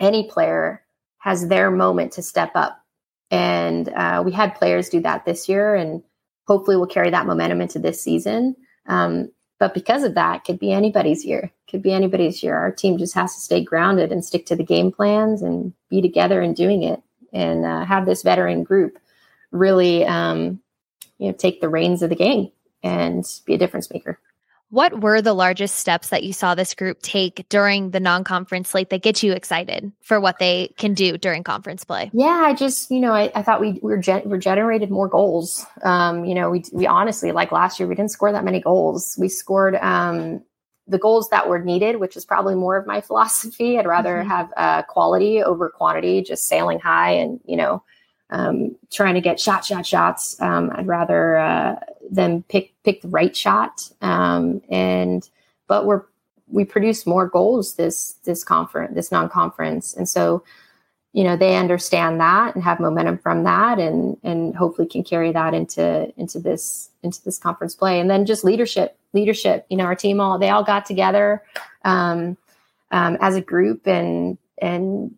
any 0.00 0.28
player 0.28 0.82
has 1.18 1.48
their 1.48 1.70
moment 1.70 2.12
to 2.12 2.22
step 2.22 2.52
up. 2.54 2.82
And 3.30 3.88
uh, 3.88 4.22
we 4.24 4.32
had 4.32 4.54
players 4.54 4.88
do 4.88 5.00
that 5.00 5.24
this 5.24 5.48
year 5.48 5.74
and 5.74 6.02
hopefully 6.46 6.76
we'll 6.76 6.86
carry 6.86 7.10
that 7.10 7.26
momentum 7.26 7.60
into 7.60 7.78
this 7.78 8.00
season. 8.00 8.54
Um, 8.86 9.30
but 9.58 9.74
because 9.74 10.02
of 10.02 10.14
that, 10.14 10.44
could 10.44 10.58
be 10.58 10.72
anybody's 10.72 11.24
year. 11.24 11.50
Could 11.70 11.82
be 11.82 11.92
anybody's 11.92 12.42
year. 12.42 12.56
Our 12.56 12.70
team 12.70 12.98
just 12.98 13.14
has 13.14 13.34
to 13.34 13.40
stay 13.40 13.62
grounded 13.62 14.12
and 14.12 14.24
stick 14.24 14.46
to 14.46 14.56
the 14.56 14.64
game 14.64 14.92
plans 14.92 15.42
and 15.42 15.72
be 15.88 16.02
together 16.02 16.40
and 16.40 16.54
doing 16.54 16.82
it, 16.82 17.02
and 17.32 17.64
uh, 17.64 17.84
have 17.84 18.06
this 18.06 18.22
veteran 18.22 18.64
group 18.64 18.98
really, 19.50 20.04
um, 20.04 20.60
you 21.18 21.28
know, 21.28 21.32
take 21.32 21.60
the 21.60 21.68
reins 21.68 22.02
of 22.02 22.10
the 22.10 22.16
game 22.16 22.50
and 22.82 23.24
be 23.46 23.54
a 23.54 23.58
difference 23.58 23.90
maker. 23.90 24.18
What 24.76 25.00
were 25.00 25.22
the 25.22 25.32
largest 25.32 25.76
steps 25.76 26.10
that 26.10 26.22
you 26.22 26.34
saw 26.34 26.54
this 26.54 26.74
group 26.74 27.00
take 27.00 27.48
during 27.48 27.92
the 27.92 27.98
non 27.98 28.24
conference 28.24 28.68
slate 28.68 28.90
that 28.90 29.00
get 29.00 29.22
you 29.22 29.32
excited 29.32 29.90
for 30.02 30.20
what 30.20 30.38
they 30.38 30.68
can 30.76 30.92
do 30.92 31.16
during 31.16 31.44
conference 31.44 31.82
play? 31.82 32.10
Yeah, 32.12 32.42
I 32.44 32.52
just, 32.52 32.90
you 32.90 33.00
know, 33.00 33.14
I, 33.14 33.32
I 33.34 33.42
thought 33.42 33.62
we, 33.62 33.80
we 33.82 33.92
were, 33.92 33.96
gen- 33.96 34.28
we 34.28 34.36
generated 34.36 34.90
more 34.90 35.08
goals. 35.08 35.64
Um, 35.82 36.26
you 36.26 36.34
know, 36.34 36.50
we, 36.50 36.62
we 36.74 36.86
honestly, 36.86 37.32
like 37.32 37.52
last 37.52 37.80
year, 37.80 37.88
we 37.88 37.94
didn't 37.94 38.10
score 38.10 38.30
that 38.30 38.44
many 38.44 38.60
goals. 38.60 39.16
We 39.18 39.30
scored 39.30 39.76
um, 39.76 40.44
the 40.86 40.98
goals 40.98 41.30
that 41.30 41.48
were 41.48 41.58
needed, 41.58 41.96
which 41.96 42.14
is 42.14 42.26
probably 42.26 42.54
more 42.54 42.76
of 42.76 42.86
my 42.86 43.00
philosophy. 43.06 43.78
I'd 43.78 43.86
rather 43.86 44.16
mm-hmm. 44.16 44.28
have 44.28 44.52
uh, 44.58 44.82
quality 44.82 45.42
over 45.42 45.70
quantity, 45.70 46.20
just 46.20 46.48
sailing 46.48 46.80
high 46.80 47.12
and, 47.12 47.40
you 47.46 47.56
know, 47.56 47.82
um, 48.30 48.76
trying 48.90 49.14
to 49.14 49.20
get 49.20 49.40
shot, 49.40 49.64
shot, 49.64 49.86
shots. 49.86 50.40
Um, 50.40 50.70
I'd 50.74 50.86
rather 50.86 51.38
uh, 51.38 51.76
them 52.10 52.44
pick 52.48 52.72
pick 52.82 53.02
the 53.02 53.08
right 53.08 53.36
shot. 53.36 53.88
Um, 54.00 54.62
and 54.68 55.28
but 55.66 55.86
we're 55.86 56.02
we 56.48 56.64
produce 56.64 57.06
more 57.06 57.28
goals 57.28 57.74
this 57.74 58.14
this 58.24 58.44
conference 58.44 58.94
this 58.94 59.12
non 59.12 59.28
conference, 59.28 59.94
and 59.94 60.08
so 60.08 60.42
you 61.12 61.24
know 61.24 61.36
they 61.36 61.56
understand 61.56 62.20
that 62.20 62.54
and 62.54 62.64
have 62.64 62.80
momentum 62.80 63.18
from 63.18 63.44
that, 63.44 63.78
and 63.78 64.16
and 64.22 64.56
hopefully 64.56 64.88
can 64.88 65.04
carry 65.04 65.32
that 65.32 65.54
into 65.54 66.12
into 66.16 66.38
this 66.38 66.90
into 67.02 67.22
this 67.24 67.38
conference 67.38 67.74
play. 67.74 68.00
And 68.00 68.10
then 68.10 68.26
just 68.26 68.44
leadership, 68.44 68.98
leadership. 69.12 69.66
You 69.68 69.76
know, 69.76 69.84
our 69.84 69.96
team 69.96 70.20
all 70.20 70.38
they 70.38 70.50
all 70.50 70.64
got 70.64 70.86
together 70.86 71.42
um, 71.84 72.36
um, 72.90 73.16
as 73.20 73.36
a 73.36 73.40
group 73.40 73.86
and 73.86 74.38
and 74.58 75.14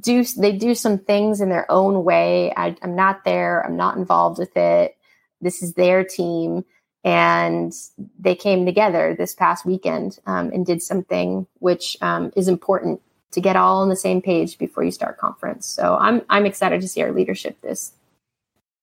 do 0.00 0.24
they 0.24 0.52
do 0.52 0.74
some 0.74 0.98
things 0.98 1.40
in 1.40 1.48
their 1.48 1.70
own 1.70 2.04
way. 2.04 2.52
I, 2.56 2.76
I'm 2.82 2.96
not 2.96 3.24
there. 3.24 3.64
I'm 3.64 3.76
not 3.76 3.96
involved 3.96 4.38
with 4.38 4.56
it. 4.56 4.96
This 5.40 5.62
is 5.62 5.74
their 5.74 6.02
team, 6.02 6.64
and 7.04 7.72
they 8.18 8.34
came 8.34 8.66
together 8.66 9.14
this 9.16 9.34
past 9.34 9.64
weekend 9.64 10.18
um, 10.26 10.50
and 10.52 10.66
did 10.66 10.82
something 10.82 11.46
which 11.58 11.96
um, 12.00 12.32
is 12.34 12.48
important 12.48 13.00
to 13.32 13.40
get 13.40 13.54
all 13.54 13.82
on 13.82 13.88
the 13.88 13.96
same 13.96 14.22
page 14.22 14.58
before 14.58 14.82
you 14.82 14.90
start 14.90 15.18
conference. 15.18 15.66
So 15.66 15.96
I'm 15.96 16.22
I'm 16.28 16.46
excited 16.46 16.80
to 16.80 16.88
see 16.88 17.02
our 17.02 17.12
leadership 17.12 17.60
this 17.60 17.92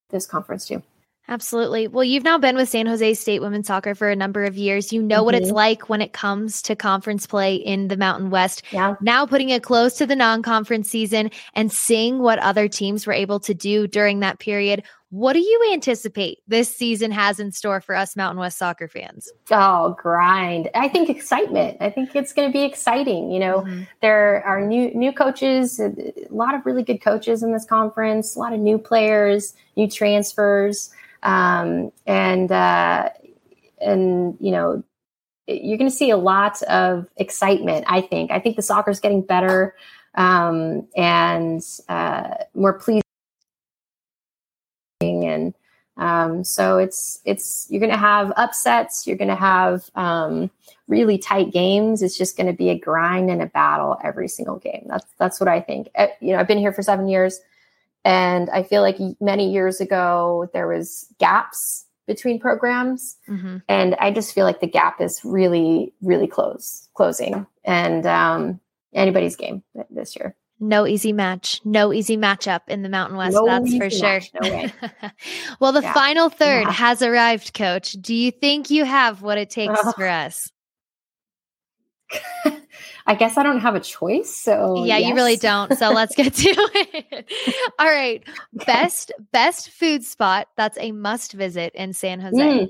this 0.10 0.26
conference 0.26 0.68
too. 0.68 0.84
Absolutely. 1.30 1.88
Well, 1.88 2.04
you've 2.04 2.26
now 2.26 2.38
been 2.38 2.58
with 2.58 2.68
San 2.68 2.86
Jose 2.86 3.14
State 3.14 3.42
women's 3.42 3.68
soccer 3.68 3.96
for 3.96 4.10
a 4.10 4.16
number 4.16 4.44
of 4.44 4.58
years. 4.58 4.92
You 4.92 5.02
know 5.02 5.18
mm-hmm. 5.18 5.26
what 5.26 5.36
it's 5.36 5.48
mm-hmm. 5.48 5.56
like 5.56 5.90
when 5.90 6.02
it 6.02 6.12
comes 6.12 6.62
to 6.64 6.76
conference 6.76 7.26
play 7.26 7.56
in 7.56 7.88
the 7.88 7.96
Mountain 7.96 8.30
West. 8.30 8.62
Yeah. 8.72 8.96
Now 9.00 9.26
putting 9.26 9.50
it 9.50 9.64
close 9.64 9.94
to 9.96 10.06
the 10.06 10.18
non 10.18 10.42
conference 10.42 10.90
season 10.90 11.32
and 11.54 11.72
seeing 11.72 12.20
what 12.20 12.40
other 12.40 12.68
teams 12.68 13.08
were 13.08 13.14
able 13.14 13.40
to 13.42 13.54
do 13.54 13.88
during 13.88 14.20
that 14.20 14.40
period. 14.40 14.84
What 15.14 15.34
do 15.34 15.40
you 15.42 15.70
anticipate 15.72 16.40
this 16.48 16.76
season 16.76 17.12
has 17.12 17.40
in 17.40 17.52
store 17.52 17.82
for 17.82 17.94
us 17.94 18.16
Mountain 18.16 18.40
West 18.40 18.58
soccer 18.58 18.88
fans? 18.88 19.32
Oh, 19.52 19.96
grind. 20.02 20.72
I 20.74 20.88
think 20.88 21.08
excitement. 21.08 21.78
I 21.80 21.92
think 21.92 22.16
it's 22.16 22.34
going 22.34 22.50
to 22.50 22.52
be 22.52 22.64
exciting. 22.64 23.30
You 23.30 23.40
know, 23.40 23.60
mm-hmm. 23.60 23.84
there 24.02 24.44
are 24.44 24.60
new 24.60 24.92
new 24.96 25.14
coaches, 25.14 25.80
a 25.80 25.94
lot 26.32 26.56
of 26.56 26.66
really 26.66 26.82
good 26.82 27.00
coaches 27.00 27.44
in 27.44 27.54
this 27.54 27.64
conference, 27.64 28.36
a 28.36 28.40
lot 28.40 28.54
of 28.54 28.60
new 28.60 28.80
players, 28.80 29.54
new 29.76 29.88
transfers 29.88 30.90
um, 31.22 31.92
and 32.08 32.52
uh, 32.52 33.10
and 33.80 34.36
you 34.40 34.50
know 34.50 34.84
you're 35.46 35.78
going 35.78 35.92
to 35.92 35.96
see 35.96 36.10
a 36.10 36.18
lot 36.18 36.60
of 36.64 37.06
excitement. 37.18 37.86
I 37.88 38.02
think. 38.02 38.32
I 38.32 38.40
think 38.40 38.56
the 38.56 38.64
soccer 38.64 38.90
is 38.90 39.00
getting 39.00 39.22
better 39.22 39.76
um, 40.16 40.88
and 40.98 41.62
uh, 41.88 42.34
more 42.56 42.74
pleasing, 42.74 43.03
and 45.26 45.54
um, 45.98 46.44
so 46.44 46.78
it's 46.78 47.22
it's 47.26 47.68
you're 47.70 47.80
going 47.80 47.92
to 47.92 47.98
have 47.98 48.34
upsets. 48.36 49.06
You're 49.06 49.18
going 49.18 49.30
to 49.30 49.36
have 49.36 49.90
um, 49.96 50.50
really 50.88 51.18
tight 51.18 51.52
games. 51.52 52.02
It's 52.02 52.18
just 52.18 52.36
going 52.38 52.48
to 52.48 52.54
be 52.54 52.70
a 52.70 52.80
grind 52.80 53.30
and 53.30 53.42
a 53.42 53.48
battle 53.48 53.98
every 54.04 54.28
single 54.28 54.58
game. 54.58 54.86
That's 54.88 55.06
that's 55.18 55.40
what 55.40 55.50
I 55.50 55.62
think. 55.62 55.90
Uh, 55.96 56.08
you 56.20 56.34
know, 56.34 56.40
I've 56.40 56.48
been 56.48 56.58
here 56.58 56.74
for 56.74 56.82
seven 56.82 57.08
years. 57.08 57.40
And 58.06 58.50
I 58.50 58.64
feel 58.64 58.82
like 58.82 58.98
many 59.22 59.52
years 59.52 59.80
ago, 59.80 60.50
there 60.54 60.68
was 60.68 61.08
gaps 61.20 61.86
between 62.06 62.40
programs. 62.40 63.16
Mm-hmm. 63.30 63.58
And 63.70 63.96
I 63.96 64.12
just 64.12 64.34
feel 64.34 64.46
like 64.46 64.60
the 64.60 64.68
gap 64.68 65.00
is 65.00 65.22
really, 65.24 65.94
really 66.02 66.28
close, 66.28 66.90
closing. 66.96 67.48
And 67.64 68.06
um, 68.06 68.60
anybody's 68.94 69.36
game 69.36 69.64
this 69.90 70.16
year. 70.16 70.36
No 70.60 70.88
easy 70.88 71.12
match. 71.12 71.60
No 71.66 71.92
easy 71.92 72.16
matchup 72.16 72.62
in 72.68 72.84
the 72.84 72.90
Mountain 72.90 73.18
West. 73.18 73.34
No 73.34 73.46
that's 73.46 73.76
for 73.76 73.90
sure. 73.90 74.22
No 74.42 74.70
well, 75.60 75.72
the 75.72 75.82
yeah. 75.82 75.94
final 75.94 76.30
third 76.30 76.64
yeah. 76.64 76.72
has 76.72 77.02
arrived, 77.02 77.54
coach. 77.54 77.94
Do 77.94 78.14
you 78.14 78.32
think 78.32 78.70
you 78.70 78.86
have 78.86 79.22
what 79.22 79.38
it 79.38 79.50
takes 79.50 79.80
oh. 79.84 79.92
for 79.94 80.08
us? 80.08 80.50
I 83.06 83.16
guess 83.16 83.38
I 83.38 83.44
don't 83.44 83.60
have 83.60 83.76
a 83.76 83.80
choice. 83.80 84.34
So 84.34 84.86
yeah, 84.86 84.98
yes. 84.98 85.10
you 85.10 85.16
really 85.16 85.36
don't. 85.36 85.78
So 85.78 85.92
let's 85.92 86.16
get 86.16 86.34
to 86.34 86.50
it. 86.76 87.32
All 87.78 87.88
right. 87.88 88.24
Best 88.54 89.12
best 89.32 89.70
food 89.72 90.04
spot 90.04 90.48
that's 90.56 90.78
a 90.78 90.92
must 90.92 91.34
visit 91.34 91.74
in 91.76 91.94
San 91.94 92.20
Jose. 92.20 92.38
Mm. 92.38 92.70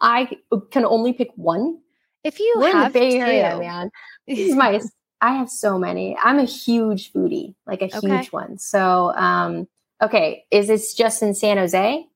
I 0.00 0.30
can 0.70 0.84
only 0.84 1.12
pick 1.12 1.30
one. 1.36 1.78
If 2.24 2.40
you 2.40 2.54
We're 2.58 2.72
have 2.72 2.94
in 2.94 3.02
the 3.02 3.08
Bay 3.10 3.20
Area, 3.20 3.58
man. 3.58 3.90
This 4.26 4.40
is 4.40 4.54
my 4.54 4.80
I 5.20 5.34
have 5.34 5.50
so 5.50 5.78
many. 5.78 6.16
I'm 6.22 6.38
a 6.38 6.44
huge 6.44 7.12
foodie, 7.12 7.54
like 7.66 7.82
a 7.82 7.96
okay. 7.96 8.08
huge 8.08 8.28
one. 8.32 8.58
So 8.58 9.12
um 9.14 9.68
okay, 10.02 10.44
is 10.50 10.68
this 10.68 10.94
just 10.94 11.22
in 11.22 11.34
San 11.34 11.56
Jose? 11.56 12.06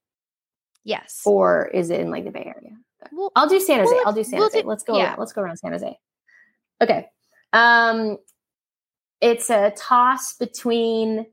Yes. 0.85 1.23
Or 1.25 1.67
is 1.69 1.91
it 1.91 2.01
in 2.01 2.11
like 2.11 2.25
the 2.25 2.31
Bay 2.31 2.45
Area? 2.45 2.77
We'll, 3.12 3.33
I'll 3.35 3.49
do 3.49 3.61
San 3.61 3.81
Jose. 3.81 3.93
We'll, 3.93 4.07
I'll 4.07 4.12
do 4.12 4.25
San 4.25 4.38
we'll 4.38 4.49
Jose. 4.49 4.62
Do, 4.62 4.69
let's 4.69 4.85
go. 4.85 4.97
Yeah. 4.97 5.11
Around. 5.11 5.19
Let's 5.19 5.33
go 5.33 5.43
around 5.43 5.57
San 5.57 5.73
Jose. 5.73 5.99
Okay. 6.81 7.07
Um, 7.53 8.19
it's 9.21 9.51
a 9.51 9.73
toss 9.77 10.35
between. 10.35 11.27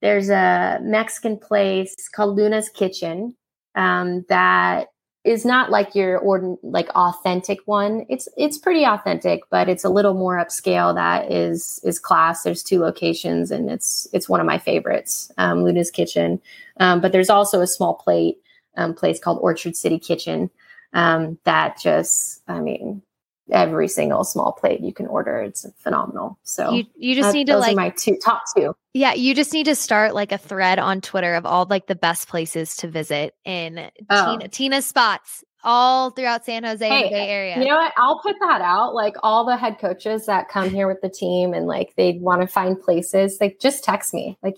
There's 0.00 0.30
a 0.30 0.78
Mexican 0.80 1.38
place 1.38 2.08
called 2.14 2.36
Luna's 2.36 2.68
Kitchen 2.68 3.36
um, 3.74 4.24
that 4.28 4.88
is 5.28 5.44
not 5.44 5.70
like 5.70 5.94
your 5.94 6.20
ordin 6.20 6.58
like 6.62 6.88
authentic 6.90 7.58
one. 7.66 8.06
It's 8.08 8.28
it's 8.36 8.58
pretty 8.58 8.84
authentic, 8.84 9.42
but 9.50 9.68
it's 9.68 9.84
a 9.84 9.88
little 9.88 10.14
more 10.14 10.36
upscale. 10.36 10.94
That 10.94 11.30
is 11.30 11.80
is 11.84 11.98
class. 11.98 12.42
There's 12.42 12.62
two 12.62 12.80
locations, 12.80 13.50
and 13.50 13.70
it's 13.70 14.08
it's 14.12 14.28
one 14.28 14.40
of 14.40 14.46
my 14.46 14.58
favorites. 14.58 15.30
Um, 15.38 15.64
Luna's 15.64 15.90
Kitchen, 15.90 16.40
um, 16.80 17.00
but 17.00 17.12
there's 17.12 17.30
also 17.30 17.60
a 17.60 17.66
small 17.66 17.94
plate 17.94 18.38
um, 18.76 18.94
place 18.94 19.20
called 19.20 19.38
Orchard 19.42 19.76
City 19.76 19.98
Kitchen 19.98 20.50
um, 20.92 21.38
that 21.44 21.78
just, 21.78 22.42
I 22.48 22.60
mean, 22.60 23.02
every 23.50 23.88
single 23.88 24.24
small 24.24 24.52
plate 24.52 24.80
you 24.80 24.92
can 24.92 25.06
order. 25.06 25.38
It's 25.38 25.66
phenomenal. 25.78 26.38
So 26.42 26.72
you, 26.72 26.84
you 26.96 27.14
just 27.14 27.30
uh, 27.30 27.32
need 27.32 27.46
to 27.48 27.56
like 27.58 27.76
my 27.76 27.90
two 27.90 28.16
top 28.22 28.42
two. 28.56 28.74
Yeah, 28.94 29.14
you 29.14 29.34
just 29.34 29.52
need 29.52 29.64
to 29.64 29.74
start 29.74 30.14
like 30.14 30.32
a 30.32 30.38
thread 30.38 30.78
on 30.78 31.00
Twitter 31.00 31.34
of 31.34 31.46
all 31.46 31.66
like 31.68 31.86
the 31.86 31.94
best 31.94 32.28
places 32.28 32.76
to 32.76 32.88
visit 32.88 33.34
in 33.44 33.90
oh. 34.10 34.36
Tina, 34.36 34.48
Tina 34.48 34.82
spots 34.82 35.44
all 35.64 36.10
throughout 36.10 36.44
San 36.44 36.64
Jose 36.64 36.88
hey, 36.88 37.08
Bay 37.10 37.28
Area. 37.28 37.58
You 37.58 37.66
know 37.66 37.76
what? 37.76 37.92
I'll 37.96 38.20
put 38.20 38.36
that 38.40 38.60
out. 38.60 38.94
Like 38.94 39.14
all 39.22 39.44
the 39.44 39.56
head 39.56 39.78
coaches 39.78 40.26
that 40.26 40.48
come 40.48 40.70
here 40.70 40.86
with 40.86 41.00
the 41.00 41.08
team 41.08 41.54
and 41.54 41.66
like 41.66 41.94
they 41.96 42.18
want 42.20 42.42
to 42.42 42.46
find 42.46 42.80
places, 42.80 43.38
like 43.40 43.58
just 43.60 43.84
text 43.84 44.14
me. 44.14 44.38
Like 44.42 44.56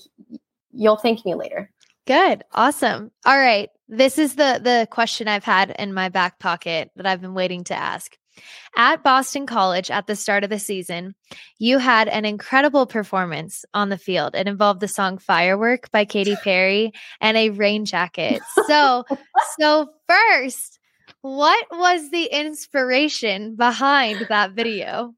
you'll 0.73 0.97
thank 0.97 1.25
me 1.25 1.35
later. 1.35 1.71
Good. 2.07 2.43
Awesome. 2.53 3.11
All 3.25 3.39
right. 3.39 3.71
This 3.89 4.19
is 4.19 4.35
the 4.35 4.61
the 4.63 4.89
question 4.91 5.29
I've 5.29 5.45
had 5.45 5.71
in 5.79 5.93
my 5.93 6.09
back 6.09 6.39
pocket 6.39 6.91
that 6.97 7.07
I've 7.07 7.21
been 7.21 7.35
waiting 7.35 7.65
to 7.65 7.75
ask. 7.75 8.17
At 8.77 9.03
Boston 9.03 9.47
College 9.47 9.91
at 9.91 10.07
the 10.07 10.17
start 10.17 10.45
of 10.45 10.51
the 10.51 10.59
season, 10.59 11.15
you 11.59 11.79
had 11.79 12.09
an 12.09 12.25
incredible 12.25 12.87
performance 12.87 13.65
on 13.75 13.89
the 13.89 13.99
field. 13.99 14.35
It 14.35 14.47
involved 14.47 14.81
the 14.81 14.89
song 14.89 15.19
Firework 15.19 15.91
by 15.91 16.05
Katy 16.05 16.37
Perry 16.45 16.93
and 17.21 17.37
a 17.37 17.51
rain 17.51 17.85
jacket. 17.85 18.41
So, 18.67 19.05
so 19.59 19.89
first, 20.09 20.79
What 21.23 21.67
was 21.71 22.11
the 22.11 22.25
inspiration 22.25 23.57
behind 23.57 24.27
that 24.29 24.53
video? 24.53 25.15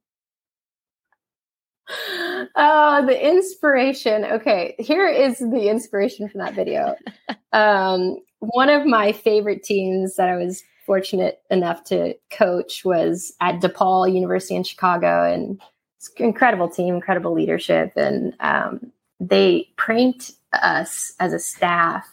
Oh, 2.57 3.05
the 3.07 3.29
inspiration. 3.29 4.25
Okay, 4.25 4.75
here 4.79 5.07
is 5.07 5.38
the 5.38 5.68
inspiration 5.68 6.29
from 6.29 6.40
that 6.40 6.55
video. 6.55 6.96
um, 7.53 8.16
one 8.38 8.68
of 8.68 8.87
my 8.87 9.12
favorite 9.12 9.62
teams 9.62 10.16
that 10.16 10.29
I 10.29 10.37
was 10.37 10.62
fortunate 10.92 11.40
enough 11.50 11.85
to 11.85 12.14
coach 12.31 12.85
was 12.85 13.33
at 13.40 13.62
DePaul 13.62 14.12
University 14.12 14.55
in 14.55 14.62
Chicago, 14.62 15.24
and 15.24 15.59
it's 15.96 16.11
an 16.18 16.26
incredible 16.26 16.68
team, 16.68 16.94
incredible 16.94 17.33
leadership, 17.33 17.94
and 17.96 18.35
um, 18.40 18.92
they 19.18 19.66
pranked 19.76 20.33
us 20.52 21.14
as 21.18 21.33
a 21.33 21.38
staff, 21.38 22.07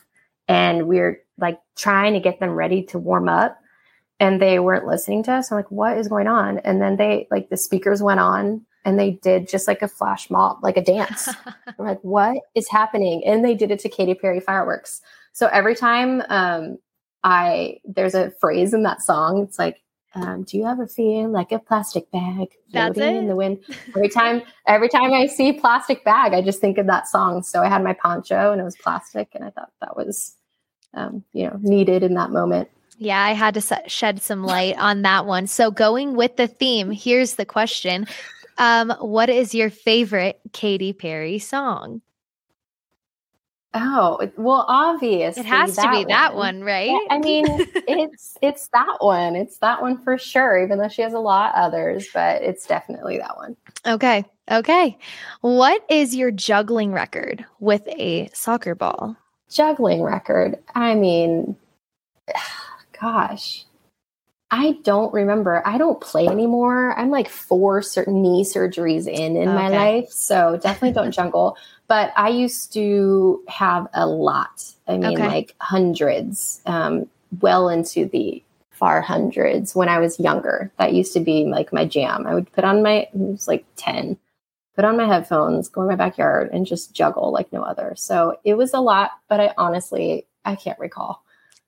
and 0.48 0.88
we 0.88 1.00
are 1.00 1.20
like 1.38 1.60
trying 1.76 2.14
to 2.14 2.22
get 2.22 2.40
them 2.40 2.52
ready 2.52 2.82
to 2.84 2.98
warm 2.98 3.28
up, 3.28 3.60
and 4.18 4.42
they 4.42 4.60
weren't 4.60 4.88
listening 4.88 5.24
to 5.24 5.34
us. 5.34 5.52
I'm 5.52 5.58
like, 5.58 5.70
what 5.72 5.98
is 5.98 6.08
going 6.08 6.28
on? 6.28 6.60
And 6.60 6.82
then 6.82 6.96
they 6.96 7.28
like 7.30 7.50
the 7.50 7.58
speakers 7.58 8.02
went 8.02 8.22
on. 8.22 8.66
And 8.86 8.98
they 8.98 9.12
did 9.12 9.50
just 9.50 9.68
like 9.68 9.82
a 9.82 9.90
flash 9.90 10.30
mob, 10.30 10.64
like 10.64 10.78
a 10.78 10.82
dance. 10.82 11.28
We're 11.78 11.86
like, 11.86 12.00
what 12.02 12.38
is 12.56 12.70
happening? 12.70 13.22
And 13.26 13.44
they 13.44 13.54
did 13.54 13.72
it 13.72 13.80
to 13.80 13.90
Katy 13.90 14.14
Perry 14.14 14.40
fireworks. 14.40 15.02
So 15.34 15.48
every 15.48 15.76
time 15.76 16.24
um, 16.30 16.78
I 17.24 17.80
there's 17.84 18.16
a 18.16 18.32
phrase 18.32 18.74
in 18.74 18.84
that 18.84 19.02
song. 19.02 19.44
It's 19.44 19.60
like, 19.60 19.82
um, 20.16 20.44
"Do 20.44 20.58
you 20.58 20.66
ever 20.66 20.88
feel 20.88 21.30
like 21.30 21.52
a 21.52 21.60
plastic 21.60 22.10
bag 22.12 22.50
floating 22.72 23.16
in 23.16 23.28
the 23.28 23.36
wind?" 23.36 23.64
Every 23.96 24.10
time, 24.10 24.42
every 24.68 24.90
time 24.90 25.14
I 25.14 25.28
see 25.28 25.54
plastic 25.54 26.04
bag, 26.06 26.34
I 26.34 26.42
just 26.42 26.62
think 26.62 26.78
of 26.78 26.88
that 26.88 27.08
song. 27.08 27.44
So 27.44 27.62
I 27.62 27.68
had 27.68 27.84
my 27.84 27.94
poncho 27.94 28.52
and 28.52 28.62
it 28.62 28.64
was 28.64 28.78
plastic, 28.78 29.30
and 29.34 29.44
I 29.44 29.50
thought 29.50 29.72
that 29.82 29.98
was, 29.98 30.36
um, 30.94 31.24
you 31.34 31.48
know, 31.48 31.58
needed 31.62 32.04
in 32.04 32.14
that 32.16 32.32
moment. 32.32 32.70
Yeah, 32.98 33.24
I 33.24 33.32
had 33.32 33.54
to 33.54 33.84
shed 33.88 34.22
some 34.22 34.44
light 34.44 34.78
on 34.78 35.04
that 35.04 35.26
one. 35.26 35.48
So 35.48 35.72
going 35.72 36.16
with 36.16 36.36
the 36.36 36.48
theme, 36.48 36.92
here's 36.92 37.36
the 37.36 37.46
question. 37.46 38.08
Um, 38.58 38.90
what 39.00 39.30
is 39.30 39.56
your 39.56 39.70
favorite 39.70 40.42
Katy 40.52 40.92
Perry 40.92 41.40
song? 41.40 42.02
Oh, 43.74 44.28
well, 44.36 44.66
obvious. 44.68 45.38
It 45.38 45.46
has 45.46 45.76
to 45.76 45.90
be 45.92 45.98
one. 45.98 46.08
that 46.08 46.36
one, 46.36 46.64
right? 46.64 46.90
Yeah, 46.90 47.00
I 47.12 47.20
mean, 47.20 47.46
it's 47.88 48.36
it's 48.42 48.68
that 48.70 48.98
one. 49.00 49.36
It's 49.36 49.60
that 49.60 49.82
one 49.82 50.02
for 50.04 50.18
sure, 50.18 50.64
even 50.64 50.80
though 50.80 50.88
she 50.88 51.04
has 51.04 51.14
a 51.14 51.20
lot 51.20 51.54
others, 51.54 52.08
but 52.12 52.42
it's 52.42 52.66
definitely 52.66 53.20
that 53.20 53.38
one. 53.38 53.56
Okay. 53.86 54.26
Okay. 54.50 54.98
What 55.42 55.86
is 55.88 56.16
your 56.16 56.32
juggling 56.32 56.94
record 56.94 57.46
with 57.60 57.88
a 57.90 58.30
soccer 58.34 58.74
ball? 58.74 59.16
Juggling 59.52 60.02
record. 60.02 60.58
I 60.74 60.96
mean, 60.96 61.56
gosh. 63.00 63.66
I 64.52 64.80
don't 64.84 65.14
remember. 65.14 65.62
I 65.64 65.78
don't 65.78 66.02
play 66.02 66.26
anymore. 66.26 66.98
I'm 66.98 67.12
like 67.12 67.30
four 67.30 67.84
certain 67.84 68.24
knee 68.24 68.44
surgeries 68.44 69.08
in 69.08 69.36
in 69.36 69.48
okay. 69.48 69.54
my 69.54 69.68
life, 69.70 70.10
so 70.10 70.60
definitely 70.60 70.94
don't 70.94 71.12
juggle 71.12 71.56
but 71.90 72.14
I 72.16 72.30
used 72.30 72.72
to 72.74 73.44
have 73.50 73.88
a 73.94 74.06
lot. 74.06 74.64
I 74.88 74.94
mean, 74.94 75.18
okay. 75.18 75.28
like 75.28 75.56
hundreds, 75.60 76.62
um, 76.66 77.10
well 77.42 77.68
into 77.68 78.06
the 78.06 78.42
far 78.70 79.02
hundreds 79.02 79.76
when 79.76 79.90
I 79.90 80.00
was 80.00 80.20
younger. 80.20 80.72
That 80.78 80.94
used 80.94 81.14
to 81.14 81.20
be 81.20 81.46
like 81.46 81.74
my 81.74 81.86
jam. 81.86 82.26
I 82.28 82.36
would 82.36 82.52
put 82.54 82.64
on 82.64 82.84
my, 82.84 83.00
it 83.02 83.10
was 83.14 83.48
like 83.48 83.66
10, 83.76 84.18
put 84.76 84.86
on 84.86 84.98
my 84.98 85.08
headphones, 85.08 85.68
go 85.68 85.82
in 85.82 85.88
my 85.88 85.96
backyard 85.96 86.52
and 86.54 86.66
just 86.66 86.94
juggle 86.94 87.34
like 87.34 87.52
no 87.52 87.64
other. 87.64 87.96
So 87.98 88.38
it 88.44 88.54
was 88.54 88.74
a 88.74 88.80
lot, 88.80 89.12
but 89.28 89.40
I 89.40 89.54
honestly, 89.58 90.28
I 90.46 90.56
can't 90.56 90.80
recall. 90.80 91.24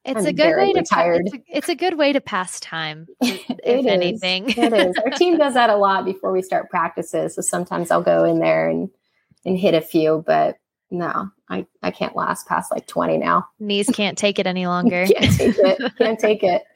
It's 0.05 0.19
I'm 0.19 0.27
a 0.27 0.33
good 0.33 0.55
way 0.55 0.73
to 0.73 0.83
pa- 0.83 1.01
it's, 1.03 1.33
a, 1.33 1.39
it's, 1.47 1.69
a, 1.69 1.75
good 1.75 1.97
way 1.97 2.13
to 2.13 2.21
pass 2.21 2.59
time, 2.59 3.07
if 3.21 3.85
anything. 3.85 4.49
it 4.49 4.73
is. 4.73 4.95
Our 4.97 5.11
team 5.11 5.37
does 5.39 5.55
that 5.55 5.69
a 5.69 5.75
lot 5.75 6.05
before 6.05 6.31
we 6.31 6.41
start 6.41 6.69
practices. 6.69 7.35
So 7.35 7.41
sometimes 7.41 7.91
I'll 7.91 8.01
go 8.01 8.23
in 8.23 8.39
there 8.39 8.67
and 8.67 8.89
and 9.45 9.57
hit 9.57 9.73
a 9.73 9.81
few, 9.81 10.23
but 10.25 10.57
no, 10.89 11.29
I, 11.49 11.65
I 11.81 11.91
can't 11.91 12.15
last 12.15 12.47
past 12.47 12.71
like 12.71 12.85
20 12.85 13.17
now. 13.17 13.47
Knees 13.59 13.89
can't 13.93 14.17
take 14.17 14.39
it 14.39 14.47
any 14.47 14.67
longer. 14.67 15.05
can't 15.07 15.37
take 15.37 15.55
it. 15.57 15.93
Can't 15.97 16.19
take 16.19 16.43
it. 16.43 16.63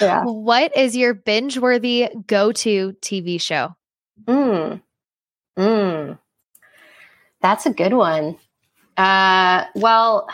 Yeah. 0.00 0.22
What 0.22 0.76
is 0.76 0.96
your 0.96 1.14
binge 1.14 1.58
worthy 1.58 2.08
go 2.28 2.52
to 2.52 2.92
TV 3.00 3.40
show? 3.40 3.74
Mm. 4.26 4.80
Mm. 5.58 6.16
That's 7.42 7.66
a 7.66 7.72
good 7.72 7.92
one. 7.92 8.36
Uh, 8.96 9.64
well, 9.74 10.28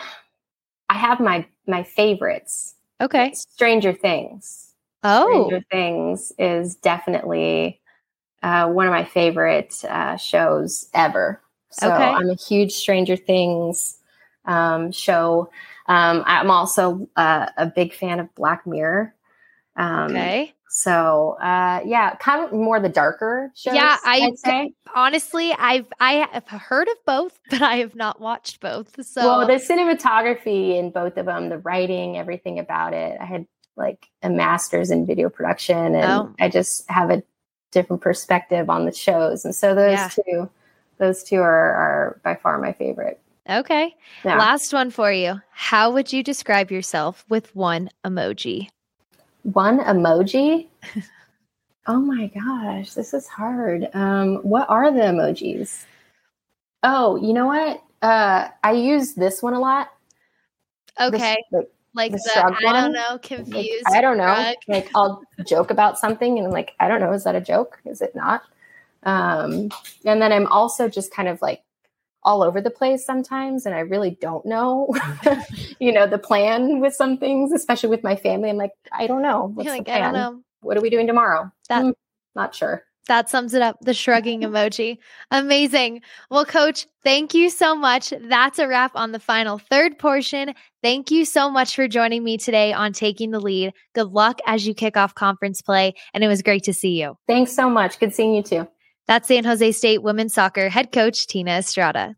I 0.89 0.93
have 0.93 1.19
my 1.19 1.47
my 1.65 1.81
favorites. 1.81 2.75
Okay. 3.01 3.33
Stranger 3.33 3.93
Things. 3.93 4.73
Oh. 5.03 5.47
Stranger 5.47 5.65
Things 5.71 6.31
is 6.37 6.75
definitely 6.75 7.81
uh, 8.43 8.67
one 8.69 8.85
of 8.85 8.91
my 8.91 9.05
favorite 9.05 9.83
uh, 9.89 10.17
shows 10.17 10.87
ever. 10.93 11.41
So 11.79 11.91
okay. 11.91 12.03
I'm 12.03 12.29
a 12.29 12.35
huge 12.35 12.71
Stranger 12.71 13.17
Things 13.17 13.97
um, 14.45 14.91
show. 14.91 15.49
Um, 15.87 16.23
I'm 16.25 16.49
also 16.49 17.09
uh, 17.15 17.47
a 17.57 17.65
big 17.65 17.93
fan 17.93 18.19
of 18.19 18.33
Black 18.35 18.65
Mirror. 18.65 19.13
Um, 19.75 20.11
okay. 20.11 20.53
So 20.69 21.37
uh, 21.41 21.81
yeah, 21.85 22.15
kind 22.15 22.45
of 22.45 22.53
more 22.53 22.79
the 22.79 22.89
darker 22.89 23.51
shows. 23.55 23.75
Yeah, 23.75 23.97
I 24.03 24.33
honestly, 24.93 25.53
I've 25.53 25.87
I 25.99 26.27
have 26.31 26.47
heard 26.47 26.87
of 26.87 26.97
both, 27.05 27.39
but 27.49 27.61
I 27.61 27.77
have 27.77 27.95
not 27.95 28.19
watched 28.19 28.59
both. 28.59 29.05
So 29.05 29.21
well, 29.21 29.47
the 29.47 29.53
cinematography 29.53 30.77
in 30.77 30.91
both 30.91 31.17
of 31.17 31.25
them, 31.25 31.49
the 31.49 31.59
writing, 31.59 32.17
everything 32.17 32.59
about 32.59 32.93
it. 32.93 33.17
I 33.19 33.25
had 33.25 33.47
like 33.77 34.07
a 34.21 34.29
master's 34.29 34.91
in 34.91 35.05
video 35.05 35.29
production, 35.29 35.95
and 35.95 36.05
oh. 36.05 36.35
I 36.39 36.49
just 36.49 36.89
have 36.89 37.09
a 37.09 37.23
different 37.71 38.01
perspective 38.01 38.69
on 38.69 38.85
the 38.85 38.93
shows, 38.93 39.45
and 39.45 39.55
so 39.55 39.75
those 39.75 39.93
yeah. 39.93 40.09
two 40.09 40.49
those 40.97 41.23
two 41.23 41.37
are, 41.37 41.73
are 41.73 42.21
by 42.23 42.35
far 42.35 42.57
my 42.59 42.73
favorite. 42.73 43.19
Okay. 43.49 43.95
Yeah. 44.23 44.37
Last 44.37 44.73
one 44.73 44.89
for 44.89 45.11
you. 45.11 45.39
How 45.51 45.91
would 45.91 46.11
you 46.11 46.23
describe 46.23 46.71
yourself 46.71 47.25
with 47.29 47.55
one 47.55 47.89
emoji? 48.03 48.69
One 49.43 49.79
emoji? 49.79 50.67
oh 51.87 51.99
my 51.99 52.27
gosh, 52.27 52.93
this 52.93 53.13
is 53.13 53.27
hard. 53.27 53.87
Um, 53.93 54.37
what 54.37 54.67
are 54.69 54.91
the 54.91 55.01
emojis? 55.01 55.85
Oh, 56.81 57.17
you 57.17 57.33
know 57.33 57.45
what? 57.45 57.83
Uh, 58.01 58.49
I 58.63 58.71
use 58.73 59.13
this 59.13 59.43
one 59.43 59.53
a 59.53 59.59
lot. 59.59 59.89
Okay. 60.99 61.37
This, 61.51 61.65
like, 61.93 62.11
like 62.11 62.11
the, 62.11 62.31
the 62.33 62.67
I 62.67 62.81
don't 62.81 62.93
know, 62.93 63.19
confused. 63.21 63.85
Like, 63.85 63.97
I 63.97 64.01
don't 64.01 64.17
know. 64.17 64.53
Like 64.67 64.89
I'll 64.95 65.21
joke 65.45 65.69
about 65.69 65.99
something 65.99 66.37
and 66.37 66.47
I'm 66.47 66.53
like, 66.53 66.73
I 66.79 66.87
don't 66.87 66.99
know, 66.99 67.13
is 67.13 67.23
that 67.23 67.35
a 67.35 67.41
joke? 67.41 67.79
Is 67.85 68.01
it 68.01 68.15
not? 68.15 68.43
Um, 69.05 69.69
and 70.03 70.21
then 70.21 70.31
I'm 70.31 70.47
also 70.47 70.89
just 70.89 71.11
kind 71.11 71.27
of 71.27 71.41
like 71.41 71.61
all 72.23 72.41
over 72.41 72.59
the 72.59 72.71
place 72.71 73.05
sometimes, 73.05 73.65
and 73.65 73.75
I 73.75 73.79
really 73.79 74.17
don't 74.19 74.45
know, 74.45 74.93
you 75.79 75.91
know, 75.91 76.07
the 76.07 76.17
plan 76.17 76.79
with 76.79 76.95
some 76.95 77.17
things, 77.17 77.51
especially 77.51 77.89
with 77.89 78.03
my 78.03 78.15
family. 78.15 78.49
I'm 78.49 78.57
like, 78.57 78.71
I 78.91 79.07
don't 79.07 79.21
know. 79.21 79.51
What's 79.53 79.69
like, 79.69 79.85
the 79.85 79.91
plan? 79.91 80.01
I 80.01 80.05
don't 80.05 80.13
know. 80.13 80.41
What 80.61 80.75
are 80.75 80.81
we 80.81 80.89
doing 80.89 81.05
tomorrow? 81.05 81.51
That, 81.69 81.83
mm, 81.83 81.93
not 82.35 82.55
sure. 82.55 82.83
That 83.07 83.29
sums 83.29 83.53
it 83.53 83.61
up. 83.61 83.77
The 83.81 83.93
shrugging 83.93 84.41
emoji. 84.41 84.97
Amazing. 85.29 86.01
Well, 86.31 86.45
coach, 86.45 86.87
thank 87.03 87.35
you 87.35 87.51
so 87.51 87.75
much. 87.75 88.11
That's 88.21 88.57
a 88.57 88.67
wrap 88.67 88.93
on 88.95 89.11
the 89.11 89.19
final 89.19 89.59
third 89.59 89.99
portion. 89.99 90.55
Thank 90.81 91.11
you 91.11 91.25
so 91.25 91.49
much 91.49 91.75
for 91.75 91.87
joining 91.87 92.23
me 92.23 92.37
today 92.37 92.73
on 92.73 92.93
Taking 92.93 93.29
the 93.29 93.39
Lead. 93.39 93.73
Good 93.93 94.07
luck 94.07 94.39
as 94.47 94.67
you 94.67 94.73
kick 94.73 94.97
off 94.97 95.13
conference 95.13 95.61
play. 95.61 95.93
And 96.15 96.23
it 96.23 96.27
was 96.27 96.41
great 96.41 96.63
to 96.63 96.73
see 96.73 96.99
you. 96.99 97.15
Thanks 97.27 97.55
so 97.55 97.69
much. 97.69 97.99
Good 97.99 98.15
seeing 98.15 98.33
you 98.33 98.41
too. 98.41 98.67
That's 99.07 99.27
San 99.27 99.43
Jose 99.43 99.71
State 99.73 100.01
women's 100.01 100.33
soccer 100.33 100.69
head 100.69 100.91
coach 100.91 101.27
Tina 101.27 101.51
Estrada. 101.51 102.15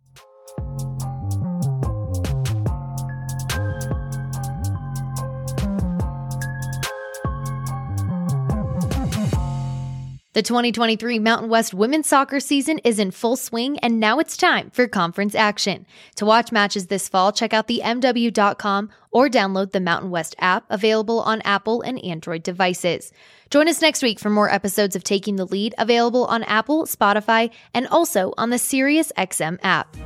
The 10.37 10.43
2023 10.43 11.17
Mountain 11.17 11.49
West 11.49 11.73
women's 11.73 12.07
soccer 12.07 12.39
season 12.39 12.77
is 12.83 12.99
in 12.99 13.09
full 13.09 13.35
swing, 13.35 13.79
and 13.79 13.99
now 13.99 14.19
it's 14.19 14.37
time 14.37 14.69
for 14.69 14.87
conference 14.87 15.33
action. 15.33 15.87
To 16.17 16.27
watch 16.27 16.51
matches 16.51 16.85
this 16.85 17.09
fall, 17.09 17.31
check 17.31 17.55
out 17.55 17.65
the 17.65 17.81
MW.com 17.83 18.91
or 19.09 19.29
download 19.29 19.71
the 19.71 19.79
Mountain 19.79 20.11
West 20.11 20.35
app 20.37 20.63
available 20.69 21.21
on 21.21 21.41
Apple 21.41 21.81
and 21.81 21.97
Android 22.03 22.43
devices. 22.43 23.11
Join 23.49 23.67
us 23.67 23.81
next 23.81 24.03
week 24.03 24.19
for 24.19 24.29
more 24.29 24.51
episodes 24.51 24.95
of 24.95 25.03
Taking 25.03 25.37
the 25.37 25.45
Lead 25.45 25.73
available 25.79 26.25
on 26.25 26.43
Apple, 26.43 26.85
Spotify, 26.85 27.49
and 27.73 27.87
also 27.87 28.35
on 28.37 28.51
the 28.51 28.57
SiriusXM 28.57 29.57
app. 29.63 29.97